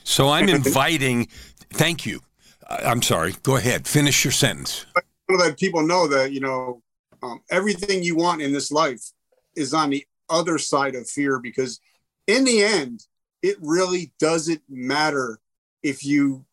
So 0.03 0.29
I'm 0.29 0.49
inviting, 0.49 1.27
thank 1.71 2.05
you. 2.05 2.21
I'm 2.67 3.01
sorry. 3.01 3.35
Go 3.43 3.55
ahead. 3.55 3.87
Finish 3.87 4.23
your 4.23 4.31
sentence. 4.31 4.85
To 5.29 5.35
let 5.35 5.59
people 5.59 5.85
know 5.85 6.07
that, 6.07 6.31
you 6.31 6.39
know, 6.39 6.81
um, 7.21 7.41
everything 7.51 8.01
you 8.01 8.15
want 8.15 8.41
in 8.41 8.51
this 8.51 8.71
life 8.71 9.01
is 9.55 9.73
on 9.73 9.89
the 9.89 10.05
other 10.29 10.57
side 10.57 10.95
of 10.95 11.09
fear 11.09 11.39
because 11.39 11.79
in 12.27 12.43
the 12.45 12.63
end, 12.63 13.05
it 13.41 13.57
really 13.61 14.11
doesn't 14.19 14.61
matter 14.69 15.39
if 15.83 16.05
you 16.05 16.45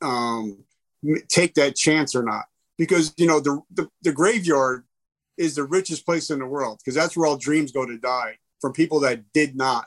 um, 0.00 0.58
take 1.28 1.54
that 1.54 1.76
chance 1.76 2.14
or 2.14 2.22
not 2.22 2.44
because 2.78 3.12
you 3.16 3.26
know 3.26 3.40
the, 3.40 3.60
the, 3.72 3.88
the 4.02 4.12
graveyard 4.12 4.84
is 5.36 5.54
the 5.54 5.64
richest 5.64 6.04
place 6.04 6.30
in 6.30 6.38
the 6.38 6.46
world 6.46 6.78
because 6.78 6.94
that's 6.94 7.16
where 7.16 7.26
all 7.26 7.36
dreams 7.36 7.72
go 7.72 7.84
to 7.86 7.98
die 7.98 8.36
from 8.60 8.72
people 8.72 9.00
that 9.00 9.32
did 9.32 9.56
not 9.56 9.86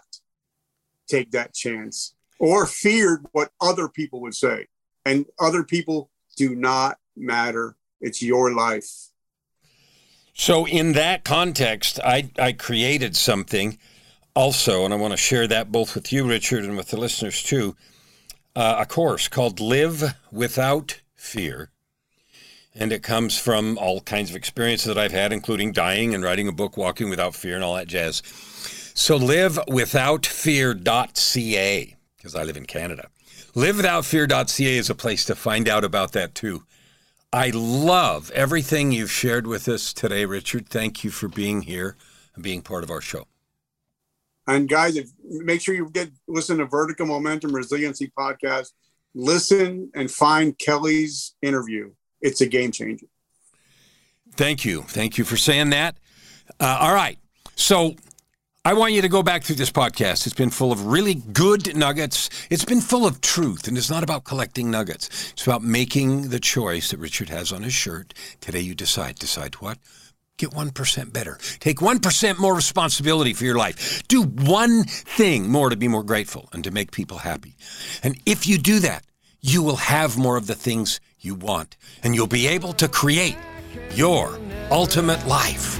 take 1.07 1.31
that 1.31 1.53
chance 1.53 2.15
or 2.39 2.65
feared 2.65 3.25
what 3.31 3.51
other 3.61 3.88
people 3.88 4.21
would 4.21 4.35
say. 4.35 4.67
And 5.05 5.25
other 5.39 5.63
people 5.63 6.09
do 6.35 6.55
not 6.55 6.97
matter 7.15 7.75
it's 8.01 8.21
your 8.21 8.53
life 8.53 9.10
so 10.34 10.65
in 10.65 10.93
that 10.93 11.23
context 11.23 11.99
i 12.03 12.29
i 12.38 12.51
created 12.51 13.15
something 13.15 13.77
also 14.36 14.86
and 14.86 14.93
i 14.93 14.97
want 14.97 15.12
to 15.12 15.17
share 15.17 15.47
that 15.47 15.71
both 15.71 15.95
with 15.95 16.12
you 16.12 16.27
richard 16.27 16.63
and 16.63 16.77
with 16.77 16.89
the 16.89 16.97
listeners 16.97 17.43
too 17.43 17.75
uh, 18.55 18.77
a 18.79 18.86
course 18.86 19.27
called 19.27 19.60
live 19.60 20.15
without 20.31 21.01
fear 21.15 21.69
and 22.75 22.91
it 22.91 23.01
comes 23.01 23.39
from 23.39 23.77
all 23.77 24.01
kinds 24.01 24.29
of 24.29 24.36
experiences 24.36 24.88
that 24.88 24.97
I've 24.97 25.13
had, 25.13 25.31
including 25.31 25.71
dying 25.71 26.13
and 26.13 26.21
writing 26.23 26.49
a 26.49 26.51
book, 26.51 26.75
Walking 26.75 27.10
Without 27.10 27.34
Fear, 27.34 27.55
and 27.55 27.63
all 27.63 27.75
that 27.75 27.88
jazz. 27.88 28.21
So 28.93 29.17
livewithoutfear.ca, 29.17 31.95
because 32.17 32.36
I 32.36 32.43
live 32.43 32.58
in 32.58 32.65
Canada. 32.65 33.08
Livewithoutfear.ca 33.53 34.77
is 34.77 34.89
a 34.89 34.95
place 34.95 35.23
to 35.25 35.36
find 35.36 35.69
out 35.69 35.86
about 35.86 36.12
that 36.12 36.36
too. 36.36 36.63
I 37.36 37.52
love 37.54 38.32
everything 38.32 38.93
you've 38.93 39.12
shared 39.12 39.45
with 39.45 39.67
us 39.67 39.91
today, 39.91 40.24
Richard. 40.24 40.69
Thank 40.69 41.04
you 41.04 41.10
for 41.10 41.28
being 41.28 41.63
here 41.63 41.98
and 42.34 42.41
being 42.41 42.62
part 42.62 42.82
of 42.86 42.89
our 42.89 43.02
show. 43.02 43.28
And 44.48 44.69
guys, 44.69 44.95
if, 44.95 45.10
make 45.21 45.60
sure 45.60 45.76
you 45.76 45.89
get 45.89 46.12
listen 46.30 46.60
to 46.60 46.65
Vertical 46.65 47.06
Momentum 47.06 47.54
Resiliency 47.54 48.10
podcast. 48.17 48.71
Listen 49.13 49.91
and 49.95 50.10
find 50.10 50.58
Kelly's 50.58 51.36
interview 51.41 51.91
it's 52.21 52.39
a 52.39 52.45
game 52.45 52.71
changer. 52.71 53.08
Thank 54.36 54.63
you. 54.63 54.84
Thank 54.84 55.17
you 55.17 55.26
for 55.26 55.36
saying 55.36 55.71
that. 55.71 55.98
Uh, 56.58 56.78
all 56.80 56.95
right. 56.95 57.19
So 57.58 57.95
I 58.67 58.73
want 58.73 58.93
you 58.93 59.04
to 59.04 59.08
go 59.08 59.21
back 59.21 59.43
through 59.43 59.58
this 59.58 59.69
podcast. 59.69 60.25
It's 60.25 60.34
been 60.34 60.49
full 60.49 60.71
of 60.71 60.88
really 60.88 61.13
good 61.13 61.78
nuggets. 61.78 62.32
It's 62.49 62.65
been 62.65 62.82
full 62.82 63.06
of 63.06 63.21
truth, 63.21 63.67
and 63.67 63.78
it's 63.78 63.91
not 63.91 64.01
about 64.01 64.23
collecting 64.23 64.71
nuggets. 64.71 65.34
It's 65.34 65.43
about 65.45 65.62
making 65.62 66.30
the 66.30 66.39
choice 66.39 66.89
that 66.89 66.97
Richard 66.97 67.30
has 67.30 67.51
on 67.51 67.62
his 67.62 67.75
shirt. 67.75 68.15
Today 68.41 68.62
you 68.62 68.73
decide. 68.73 69.17
Decide 69.17 69.54
what? 69.62 69.78
Get 70.38 70.49
1% 70.49 71.13
better. 71.13 71.38
Take 71.60 71.78
1% 71.78 72.39
more 72.39 72.56
responsibility 72.56 73.34
for 73.34 73.43
your 73.43 73.56
life. 73.56 74.01
Do 74.08 74.23
one 74.23 74.86
thing 74.86 75.47
more 75.47 75.69
to 75.69 75.75
be 75.75 75.88
more 75.88 76.04
grateful 76.04 76.49
and 76.51 76.63
to 76.63 76.71
make 76.71 76.91
people 76.91 77.19
happy. 77.19 77.56
And 78.01 78.19
if 78.25 78.47
you 78.47 78.58
do 78.58 78.80
that, 78.80 79.06
you 79.41 79.62
will 79.62 79.75
have 79.75 80.17
more 80.17 80.38
of 80.38 80.47
the 80.47 80.56
things 80.56 80.99
you 81.19 81.36
want, 81.36 81.78
and 82.01 82.15
you'll 82.15 82.25
be 82.25 82.47
able 82.47 82.73
to 82.73 82.88
create 82.88 83.38
your 83.93 84.39
ultimate 84.71 85.28
life. 85.28 85.80